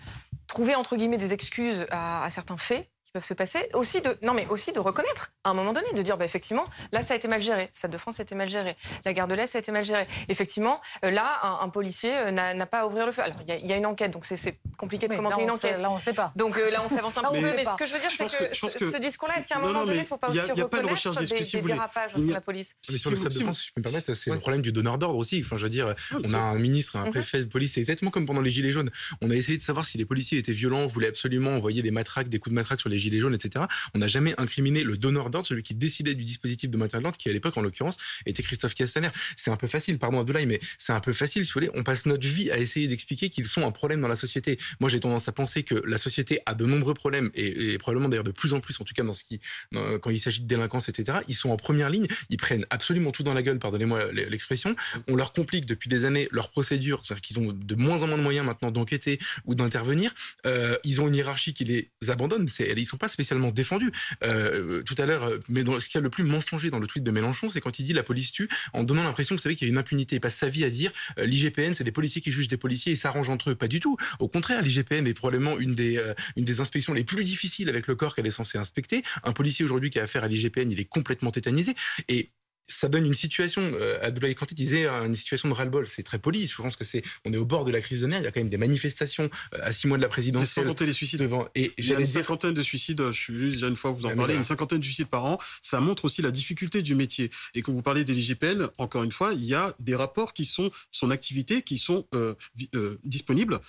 trouver 0.47 0.75
entre 0.75 0.97
guillemets 0.97 1.19
des 1.19 1.33
excuses 1.33 1.87
à 1.91 2.29
certains 2.31 2.57
faits, 2.57 2.91
peuvent 3.17 3.25
se 3.25 3.35
passer. 3.35 3.61
Aussi 3.73 4.03
de, 4.03 4.17
non, 4.21 4.35
mais 4.35 4.47
aussi 4.49 4.73
de 4.73 4.79
reconnaître 4.79 5.33
à 5.43 5.51
un 5.51 5.55
moment 5.55 5.73
donné, 5.73 5.87
de 5.95 6.03
dire 6.03 6.19
bah, 6.19 6.27
effectivement, 6.27 6.65
là, 6.93 7.03
ça 7.03 7.15
a 7.15 7.17
été 7.17 7.29
mal 7.29 7.41
géré. 7.41 7.71
Stade 7.73 7.91
de 7.91 7.99
France 7.99 8.21
a 8.21 8.25
été 8.25 8.35
mal 8.35 8.49
géré. 8.49 8.77
La 9.05 9.13
gare 9.15 9.27
de 9.27 9.35
l'Est 9.35 9.57
a 9.57 9.59
été 9.59 9.73
mal 9.73 9.85
gérée. 9.85 10.07
Effectivement, 10.29 10.81
euh, 11.05 11.11
là, 11.11 11.41
un, 11.63 11.69
policier 11.71 12.15
euh, 12.15 12.31
n'a 12.31 12.67
pas 12.67 12.81
à 12.81 12.87
ouvrir 12.87 13.07
le 13.07 13.13
feu. 13.13 13.23
Alors, 13.23 13.39
il 13.49 13.67
y, 13.67 13.73
a 13.73 13.77
une 13.77 13.87
enquête, 13.87 14.11
donc 14.11 14.27
c'est 14.27 14.59
compliqué 14.77 15.09
de 15.09 15.17
commenter 15.17 15.43
une 15.43 15.51
enquête. 15.51 15.81
là, 15.81 15.91
on 15.91 15.97
ne 15.97 16.01
sait 16.01 16.13
pas. 16.13 16.33
Donc 16.37 16.59
euh, 16.59 16.71
là, 16.71 16.83
on 16.85 16.89
s'avance 16.89 17.17
un 17.17 17.23
peu. 17.33 17.39
Mais, 17.41 17.65
ce 17.65 17.77
que 17.77 17.87
je 17.87 17.95
veux 17.95 18.01
dire, 18.01 18.11
c'est 18.11 18.27
que, 18.27 18.93
ce 18.93 18.99
discours-là, 18.99 19.39
est-ce 19.39 19.49
qu'à 19.49 19.57
un 19.57 19.61
moment 19.61 19.85
donné, 19.85 19.97
il 19.99 20.01
ne 20.01 20.07
faut 20.07 20.19
pas 20.19 20.29
aussi 20.29 20.41
reconnaître 20.41 21.21
des, 21.21 21.63
dérapages 21.63 22.13
dans 22.13 22.33
la 22.33 22.41
police? 22.41 22.75
Mais 22.91 22.99
Sur 22.99 23.11
le 23.11 23.17
Stade 23.17 23.33
de 23.33 23.41
France, 23.41 23.61
si 23.61 23.67
je 23.69 23.73
peux 23.73 23.81
me 23.81 23.85
permettre, 23.85 24.13
c'est 24.13 24.31
le 24.31 24.39
problème 24.39 24.63
du 24.63 24.73
donneur 24.73 24.99
d'ordre 24.99 25.19
aussi. 25.19 25.43
Enfin, 25.45 25.57
je 25.57 25.65
veux 25.65 25.71
dire, 25.71 25.95
on 26.13 26.35
a 26.35 26.39
un 26.39 26.59
ministre, 26.59 26.97
un 26.97 27.07
mhm. 27.07 27.11
préfet 27.11 27.39
de 27.41 27.45
police, 27.45 27.73
c'est 27.75 27.81
exactement 27.81 28.11
comme 28.11 28.27
pendant 28.27 28.43
les 28.43 28.51
Gilets 28.51 28.73
jaunes. 28.73 28.91
On 29.23 29.31
a 29.31 29.35
essayé 29.35 29.57
de 29.57 29.63
savoir 29.63 29.85
si 29.87 29.97
les 29.97 30.05
policiers 30.05 30.39
étaient 30.39 30.53
violents, 30.53 30.87
voulaient 30.87 31.09
absolument 31.09 31.53
envoyer 31.53 31.83
des 31.83 31.91
matraques, 31.91 32.29
des 32.29 32.39
coups 32.39 32.53
de 32.53 32.57
matraque 32.57 32.81
sur 32.81 32.91
les 32.91 32.99
Gilets 33.07 33.19
jaunes, 33.19 33.35
etc. 33.35 33.65
On 33.95 33.99
n'a 33.99 34.09
jamais 34.09 34.35
incriminé 34.39 34.83
le 34.83 34.97
donneur 34.97 35.31
d'ordre, 35.31 35.47
celui 35.47 35.63
qui 35.63 35.75
décidait 35.75 36.15
du 36.15 36.25
dispositif 36.25 36.71
de 36.71 36.77
maintien 36.77 36.99
de 36.99 37.05
l'ordre, 37.05 37.19
qui 37.19 37.29
à 37.29 37.33
l'époque, 37.33 37.57
en 37.57 37.63
l'occurrence, 37.63 37.97
était 38.27 38.43
Christophe 38.43 38.75
Castaner. 38.75 39.09
C'est 39.37 39.51
un 39.51 39.57
peu 39.57 39.67
facile, 39.67 39.99
pardon 39.99 40.21
Abdoulaye, 40.21 40.47
mais 40.47 40.61
c'est 40.79 40.93
un 40.93 41.01
peu 41.01 41.13
facile, 41.13 41.45
si 41.45 41.53
vous 41.53 41.61
voulez. 41.61 41.71
On 41.75 41.85
passe 41.85 42.07
notre 42.07 42.27
vie 42.27 42.51
à 42.51 42.59
essayer 42.59 42.89
d'expliquer 42.89 43.31
qu'ils 43.31 43.47
sont 43.47 43.67
un 43.67 43.71
problème 43.71 44.01
dans 44.01 44.09
la 44.09 44.17
société. 44.17 44.59
Moi, 44.81 44.91
j'ai 44.91 45.01
tendance 45.01 45.29
à 45.29 45.33
penser 45.33 45.63
que 45.63 45.75
la 45.87 45.99
société 45.99 46.41
a 46.47 46.55
de 46.55 46.65
nombreux 46.65 46.95
problèmes, 46.95 47.31
et, 47.35 47.79
probablement 47.79 48.09
d'ailleurs 48.09 48.25
de 48.25 48.33
plus 48.33 48.53
en 48.53 48.61
plus, 48.61 48.81
en 48.81 48.85
tout 48.85 48.95
cas 48.95 49.05
dans 49.05 49.13
ce 49.13 49.25
qui, 49.25 49.41
quand 49.73 50.11
il 50.11 50.19
s'agit 50.19 50.41
de 50.41 50.47
délinquance, 50.47 50.89
etc. 50.89 51.19
Ils 51.29 51.35
sont 51.35 51.51
en 51.51 51.57
première 51.57 51.91
ligne, 51.91 52.07
ils 52.31 52.37
prennent 52.37 52.67
absolument 52.71 53.13
tout 53.13 53.23
dans 53.23 53.35
la 53.35 53.43
gueule, 53.43 53.59
pardonnez-moi 53.59 54.13
l'expression. 54.13 54.75
On 55.09 55.17
leur 55.17 55.33
complique 55.33 55.67
depuis 55.67 55.89
des 55.89 56.05
années 56.05 56.29
leur 56.31 56.51
procédure, 56.51 57.01
c'est-à-dire 57.05 57.23
qu'ils 57.23 57.39
ont 57.39 57.53
de 57.53 57.75
moins 57.75 58.03
en 58.03 58.09
moins 58.09 58.19
de 58.19 58.23
moyens 58.23 58.47
maintenant 58.47 58.71
d'enquêter 58.71 59.19
ou 59.45 59.55
d'intervenir. 59.55 60.15
Euh, 60.47 60.77
ils 60.85 61.01
ont 61.01 61.09
une 61.09 61.15
hiérarchie 61.15 61.55
qui 61.55 61.65
les 61.65 61.91
abandonne. 62.09 62.49
Sont 62.87 62.96
pas 62.97 63.09
spécialement 63.09 63.51
défendus. 63.51 63.93
Euh, 64.23 64.83
tout 64.83 64.95
à 64.99 65.07
l'heure, 65.07 65.25
euh, 65.25 65.39
mais 65.49 65.65
dans, 65.65 65.79
ce 65.81 65.89
qui 65.89 65.99
a 65.99 66.01
le 66.01 66.11
plus 66.11 66.25
mensonger 66.25 66.71
dans 66.71 66.79
le 66.79 66.87
tweet 66.87 67.05
de 67.05 67.11
Mélenchon, 67.11 67.49
c'est 67.49 67.61
quand 67.61 67.79
il 67.79 67.85
dit 67.85 67.93
la 67.93 68.03
police 68.03 68.33
tue, 68.33 68.49
en 68.73 68.85
donnant 68.85 69.05
l'impression, 69.05 69.35
vous 69.35 69.41
savez, 69.41 69.55
qu'il 69.55 69.67
y 69.67 69.71
a 69.71 69.73
une 69.73 69.79
impunité. 69.79 70.17
Il 70.17 70.21
passe 70.21 70.37
sa 70.37 70.49
vie 70.49 70.65
à 70.65 70.71
dire 70.71 70.93
euh, 71.19 71.27
l'IGPN, 71.27 71.73
c'est 71.73 71.85
des 71.85 71.93
policiers 71.93 72.21
qui 72.21 72.33
jugent 72.33 72.49
des 72.49 72.57
policiers 72.57 72.93
et 72.93 72.97
s'arrangent 72.97 73.31
entre 73.31 73.51
eux. 73.51 73.55
Pas 73.55 73.69
du 73.69 73.81
tout. 73.81 73.97
Au 74.19 74.29
contraire, 74.29 74.63
l'IGPN 74.63 75.07
est 75.07 75.15
probablement 75.15 75.59
une 75.59 75.75
des, 75.75 76.03
une 76.37 76.45
des 76.45 76.61
inspections 76.61 76.93
les 76.93 77.05
plus 77.05 77.25
difficiles 77.25 77.69
avec 77.69 77.87
le 77.87 77.95
corps 77.95 78.15
qu'elle 78.15 78.27
est 78.27 78.31
censée 78.31 78.59
inspecter. 78.59 79.03
Un 79.25 79.33
policier 79.33 79.65
aujourd'hui 79.65 79.91
qui 79.91 79.99
a 79.99 80.05
affaire 80.05 80.25
à 80.25 80.29
l'IGPN, 80.29 80.71
il 80.71 80.81
est 80.81 80.85
complètement 80.85 81.31
tétanisé. 81.31 81.75
Et 82.09 82.31
ça 82.69 82.89
donne 82.89 83.07
une 83.07 83.15
situation, 83.15 83.63
euh, 83.63 83.99
Abdoulaye 84.03 84.35
Kanté 84.35 84.55
disait 84.55 84.87
une 84.87 85.15
situation 85.15 85.49
de 85.49 85.55
ras-le-bol. 85.55 85.87
C'est 85.87 86.03
très 86.03 86.19
poli. 86.19 86.47
Je 86.47 86.57
pense 86.57 86.77
que 86.77 86.85
c'est, 86.85 87.03
on 87.25 87.33
est 87.33 87.37
au 87.37 87.45
bord 87.45 87.65
de 87.65 87.71
la 87.71 87.81
crise 87.81 88.01
de 88.01 88.07
nerfs. 88.07 88.21
Il 88.21 88.25
y 88.25 88.27
a 88.27 88.33
quand 88.33 88.41
même 88.41 88.49
des 88.49 88.57
manifestations 88.57 89.31
euh, 89.55 89.59
à 89.63 89.73
six 89.73 89.87
mois 89.87 89.97
de 89.97 90.03
la 90.03 90.09
présidence. 90.09 90.51
Sans 90.51 90.65
compter 90.65 90.87
les 90.87 90.93
suicides. 90.93 91.21
Devant. 91.21 91.49
Et 91.55 91.73
il 91.79 91.87
y 91.87 91.95
a 91.95 92.01
une 92.01 92.07
cinquantaine 92.07 92.55
de 92.55 92.63
suicides. 92.63 93.11
Je 93.11 93.21
suis 93.21 93.51
déjà 93.53 93.69
une 93.69 93.77
fois 93.77 93.91
vous 93.91 94.07
en 94.07 94.15
parlez, 94.15 94.35
une 94.35 94.45
cinquantaine 94.45 94.81
de 94.81 94.85
suicides 94.85 95.09
par 95.09 95.25
an. 95.25 95.39
Ça 95.63 95.81
montre 95.81 96.05
aussi 96.05 96.23
la 96.23 96.31
difficulté 96.31 96.83
du 96.83 96.95
métier. 96.95 97.31
Et 97.55 97.63
quand 97.63 97.73
vous 97.73 97.83
parlez 97.83 98.05
des 98.05 98.15
l'IGPN, 98.15 98.69
encore 98.79 99.03
une 99.03 99.13
fois, 99.13 99.33
il 99.33 99.45
y 99.45 99.55
a 99.55 99.75
des 99.79 99.95
rapports 99.95 100.33
qui 100.33 100.45
sont 100.45 100.71
son 100.91 101.11
activité, 101.11 101.63
qui 101.63 101.79
sont 101.79 102.07
euh, 102.15 102.35
euh 102.75 102.99
disponibles, 103.05 103.61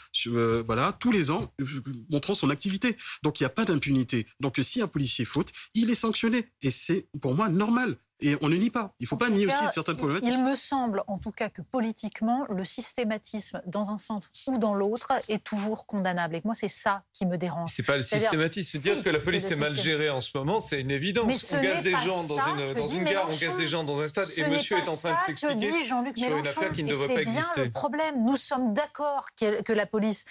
voilà, 0.66 0.94
tous 0.94 1.12
les 1.12 1.32
ans, 1.32 1.54
montrant 2.10 2.34
son 2.34 2.50
activité. 2.50 2.96
Donc 3.24 3.40
il 3.40 3.44
n'y 3.44 3.48
a 3.48 3.52
pas 3.52 3.66
d'impunité. 3.66 4.26
Donc 4.40 4.56
si 4.62 4.82
un 4.82 4.88
policier 4.88 5.26
faute, 5.26 5.52
il 5.74 5.90
est 5.90 5.96
sanctionné. 5.96 6.46
Et 6.62 6.72
c'est 6.72 7.08
pour 7.22 7.36
moi 7.36 7.50
normal. 7.50 7.98
Et 8.20 8.36
on 8.42 8.50
ne 8.50 8.56
nie 8.56 8.72
pas. 8.72 8.96
Il 9.00 9.04
ne 9.04 9.08
faut 9.08 9.18
pas 9.18 9.30
nier 9.30 9.46
aussi 9.46 9.56
certaines 9.74 9.96
problématiques. 9.96 10.32
Il 10.32 10.44
me 10.44 10.56
semble, 10.56 11.04
en 11.08 11.20
tout 11.20 11.32
cas, 11.32 11.50
que 11.50 11.62
politiquement, 11.62 12.46
le 12.50 12.66
systématisme 12.66 13.62
dans 13.66 13.92
un 13.92 13.98
sens 13.98 14.24
ou 14.48 14.58
dans 14.58 14.74
l'autre 14.74 15.14
est 15.28 15.44
toujours 15.44 15.86
condamnable. 15.86 16.36
Et 16.36 16.42
moi, 16.44 16.56
c'est 16.56 16.68
ça 16.68 17.04
qui 17.14 17.26
me 17.26 17.38
dérange. 17.38 17.72
C'est 17.74 17.84
pas 17.84 17.98
le 17.98 18.02
systématisme. 18.02 18.80
dire 18.80 19.04
que 19.04 19.10
la 19.10 19.20
police 19.20 19.52
est, 19.52 19.56
mal 19.56 19.76
gérée 19.76 20.10
en 20.10 20.22
ce 20.22 20.36
moment, 20.36 20.60
c'est 20.60 20.82
une 20.82 20.92
évidence. 20.92 21.54
On 21.54 21.62
gaze 21.62 21.82
des 21.82 21.96
gens 21.96 22.24
dans 22.28 22.38
une, 22.38 22.74
dans 22.74 22.88
une 22.88 23.04
gare, 23.04 23.28
on 23.30 23.36
gaze 23.36 23.56
des 23.56 23.68
gens 23.68 23.84
dans 23.84 24.00
un 24.00 24.08
stade, 24.08 24.28
et 24.38 24.48
monsieur 24.50 24.78
est 24.78 24.90
en 24.90 24.96
train 24.96 25.14
de 25.14 25.20
s'expliquer 25.20 25.84
sur 25.84 25.98
une 25.98 26.48
affaire 26.48 26.72
qui 26.74 26.84
ne 26.84 26.90
devrait 26.90 27.14
pas 27.14 27.22
exister. 27.22 27.44
C'est 27.54 27.56
bien 27.56 27.66
le 27.66 27.72
problème. 27.72 28.26
Nous 28.26 28.38
sommes 28.38 28.74
d'accord 28.74 29.28
que 29.36 29.74
la 29.74 29.86
police 29.86 30.26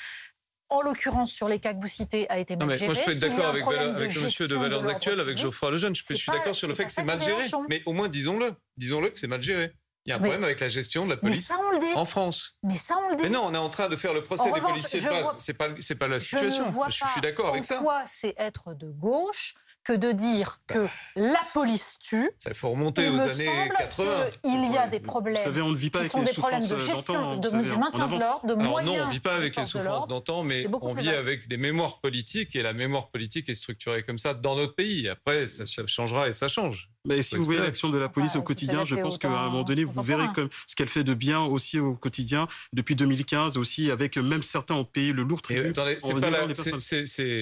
en 0.68 0.82
l'occurrence 0.82 1.32
sur 1.32 1.48
les 1.48 1.58
cas 1.58 1.74
que 1.74 1.80
vous 1.80 1.88
citez, 1.88 2.28
a 2.28 2.38
été 2.38 2.56
mal 2.56 2.70
géré. 2.70 2.86
Moi, 2.86 2.94
je 2.94 3.02
peux 3.02 3.12
être 3.12 3.18
d'accord 3.18 3.46
avec, 3.46 3.64
le 3.64 4.22
monsieur 4.22 4.48
de 4.48 4.54
Valeurs 4.54 4.86
Actuelles, 4.88 5.20
avec 5.20 5.38
Geoffroy 5.38 5.70
Lejeune. 5.70 5.94
Je, 5.94 6.02
suis 6.02 6.32
d'accord 6.32 6.54
sur 6.54 6.68
le 6.68 6.74
fait 6.74 6.84
que 6.84 6.92
c'est 6.92 7.04
mal 7.04 7.20
géré. 7.20 7.42
Mais 7.68 7.82
au 7.86 7.92
moins, 7.92 8.08
disons-le. 8.08 8.54
Disons-le 8.76 9.10
que 9.10 9.18
c'est 9.18 9.28
mal 9.28 9.42
géré. 9.42 9.72
Il 10.04 10.10
y 10.10 10.12
a 10.12 10.16
un 10.16 10.20
problème 10.20 10.44
avec 10.44 10.60
la 10.60 10.68
gestion 10.68 11.04
de 11.04 11.10
la 11.10 11.16
police 11.16 11.52
en 11.96 12.04
France. 12.04 12.56
Mais 12.62 12.76
ça, 12.76 12.96
on 13.04 13.10
le 13.10 13.16
dit. 13.16 13.24
Mais 13.24 13.30
non, 13.30 13.42
on 13.44 13.54
est 13.54 13.58
en 13.58 13.68
train 13.68 13.88
de 13.88 13.96
faire 13.96 14.14
le 14.14 14.22
procès 14.22 14.52
des 14.52 14.60
policiers 14.60 15.00
de 15.00 15.08
base. 15.08 15.34
C'est 15.38 15.54
pas, 15.54 15.68
c'est 15.80 15.96
pas 15.96 16.06
la 16.06 16.20
situation. 16.20 16.64
Je, 16.66 16.90
je 16.90 17.10
suis 17.10 17.20
d'accord 17.20 17.48
avec 17.48 17.64
ça. 17.64 17.76
Pourquoi 17.76 18.04
c'est 18.06 18.34
être 18.38 18.74
de 18.74 18.88
gauche 18.88 19.54
que 19.86 19.92
de 19.92 20.10
dire 20.10 20.58
que 20.66 20.84
bah. 20.84 20.90
la 21.14 21.40
police 21.54 21.98
tue. 22.00 22.28
Ça 22.40 22.52
faut 22.52 22.70
remonter 22.70 23.08
aux 23.08 23.20
années 23.20 23.70
80. 23.78 24.24
Il 24.44 24.72
y 24.72 24.76
a 24.76 24.88
des 24.88 24.98
problèmes. 24.98 25.36
Vous 25.36 25.42
savez, 25.42 25.62
on 25.62 25.70
ne 25.70 25.76
vit 25.76 25.90
pas 25.90 26.00
avec 26.00 26.10
sont 26.10 26.22
des 26.22 26.32
problèmes 26.32 26.66
de 26.66 26.76
gestion, 26.76 27.36
de, 27.36 27.48
du 27.48 27.78
maintien 27.78 28.08
de 28.08 28.18
l'ordre, 28.18 28.46
de 28.46 28.54
moyens. 28.54 28.96
Non, 28.96 29.04
on 29.04 29.06
ne 29.06 29.12
vit 29.12 29.20
pas 29.20 29.36
avec 29.36 29.56
les 29.56 29.64
souffrances 29.64 30.08
d'antan, 30.08 30.42
mais 30.42 30.66
on 30.82 30.94
vit 30.94 31.10
avec 31.10 31.46
des 31.48 31.56
mémoires 31.56 32.00
politiques 32.00 32.56
et 32.56 32.62
la 32.62 32.72
mémoire 32.72 33.08
politique 33.08 33.48
est 33.48 33.54
structurée 33.54 34.02
comme 34.02 34.18
ça 34.18 34.34
dans 34.34 34.56
notre 34.56 34.74
pays. 34.74 35.08
Après, 35.08 35.46
ça, 35.46 35.64
changera 35.86 36.28
et 36.28 36.32
ça 36.32 36.48
change. 36.48 36.90
Mais 37.04 37.22
si 37.22 37.36
vous 37.36 37.44
voyez 37.44 37.60
l'action 37.60 37.88
de 37.88 37.98
la 37.98 38.08
police 38.08 38.34
au 38.34 38.42
quotidien, 38.42 38.84
je 38.84 38.96
pense 38.96 39.18
qu'à 39.18 39.30
un 39.30 39.50
moment 39.50 39.62
donné, 39.62 39.84
vous 39.84 40.02
verrez 40.02 40.26
comme 40.34 40.48
ce 40.66 40.74
qu'elle 40.74 40.88
fait 40.88 41.04
de 41.04 41.14
bien 41.14 41.42
aussi 41.42 41.78
au 41.78 41.94
quotidien 41.94 42.48
depuis 42.72 42.96
2015 42.96 43.56
aussi, 43.56 43.92
avec 43.92 44.16
même 44.16 44.42
certains 44.42 44.74
ont 44.74 44.84
payé 44.84 45.12
le 45.12 45.22
lourd 45.22 45.42
tribut. 45.42 45.68
Attendez, 45.68 45.96
pas 46.20 46.30
la, 46.30 46.54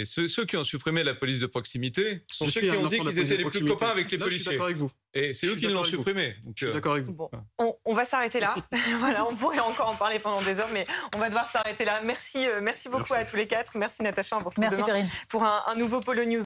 ceux, 0.05 0.45
qui 0.45 0.57
ont 0.59 0.65
supprimé 0.65 1.03
la 1.03 1.15
police 1.15 1.41
de 1.41 1.47
proximité 1.47 2.23
sont 2.35 2.47
ceux 2.47 2.61
qui 2.61 2.71
ont 2.71 2.87
dit 2.87 2.99
qu'ils 3.01 3.19
étaient 3.21 3.37
les 3.37 3.45
plus 3.45 3.65
copains 3.65 3.89
avec 3.89 4.11
les 4.11 4.19
policiers. 4.19 4.39
Je 4.39 4.43
suis 4.43 4.51
d'accord 4.51 4.67
avec 4.67 4.77
vous. 4.77 4.91
Et 5.17 5.33
c'est 5.33 5.47
eux 5.47 5.55
qui 5.55 5.67
l'ont 5.67 5.85
supprimé. 5.85 6.35
je 6.57 6.67
suis 6.67 6.75
d'accord 6.75 6.95
avec 6.95 7.05
vous. 7.05 7.17
on, 7.59 7.95
va 7.95 8.05
s'arrêter 8.05 8.41
là. 8.41 8.57
voilà, 8.99 9.25
on 9.27 9.37
pourrait 9.37 9.61
encore 9.61 9.89
en 9.89 9.95
parler 9.95 10.19
pendant 10.19 10.43
des 10.43 10.59
heures, 10.59 10.71
mais 10.73 10.87
on 11.15 11.19
va 11.19 11.29
devoir 11.29 11.49
s'arrêter 11.49 11.85
là. 11.85 12.01
Merci, 12.03 12.49
euh, 12.49 12.61
merci 12.61 12.89
beaucoup 12.89 13.15
à 13.15 13.25
tous 13.25 13.37
les 13.37 13.47
quatre. 13.47 13.77
Merci 13.77 14.03
Natacha. 14.03 14.37
On 14.37 14.41
vous 14.41 14.51
merci, 14.59 14.83
demain 14.83 15.05
pour 15.29 15.45
un, 15.45 15.63
un 15.69 15.77
nouveau 15.77 16.01
Polo 16.01 16.25
News. 16.25 16.43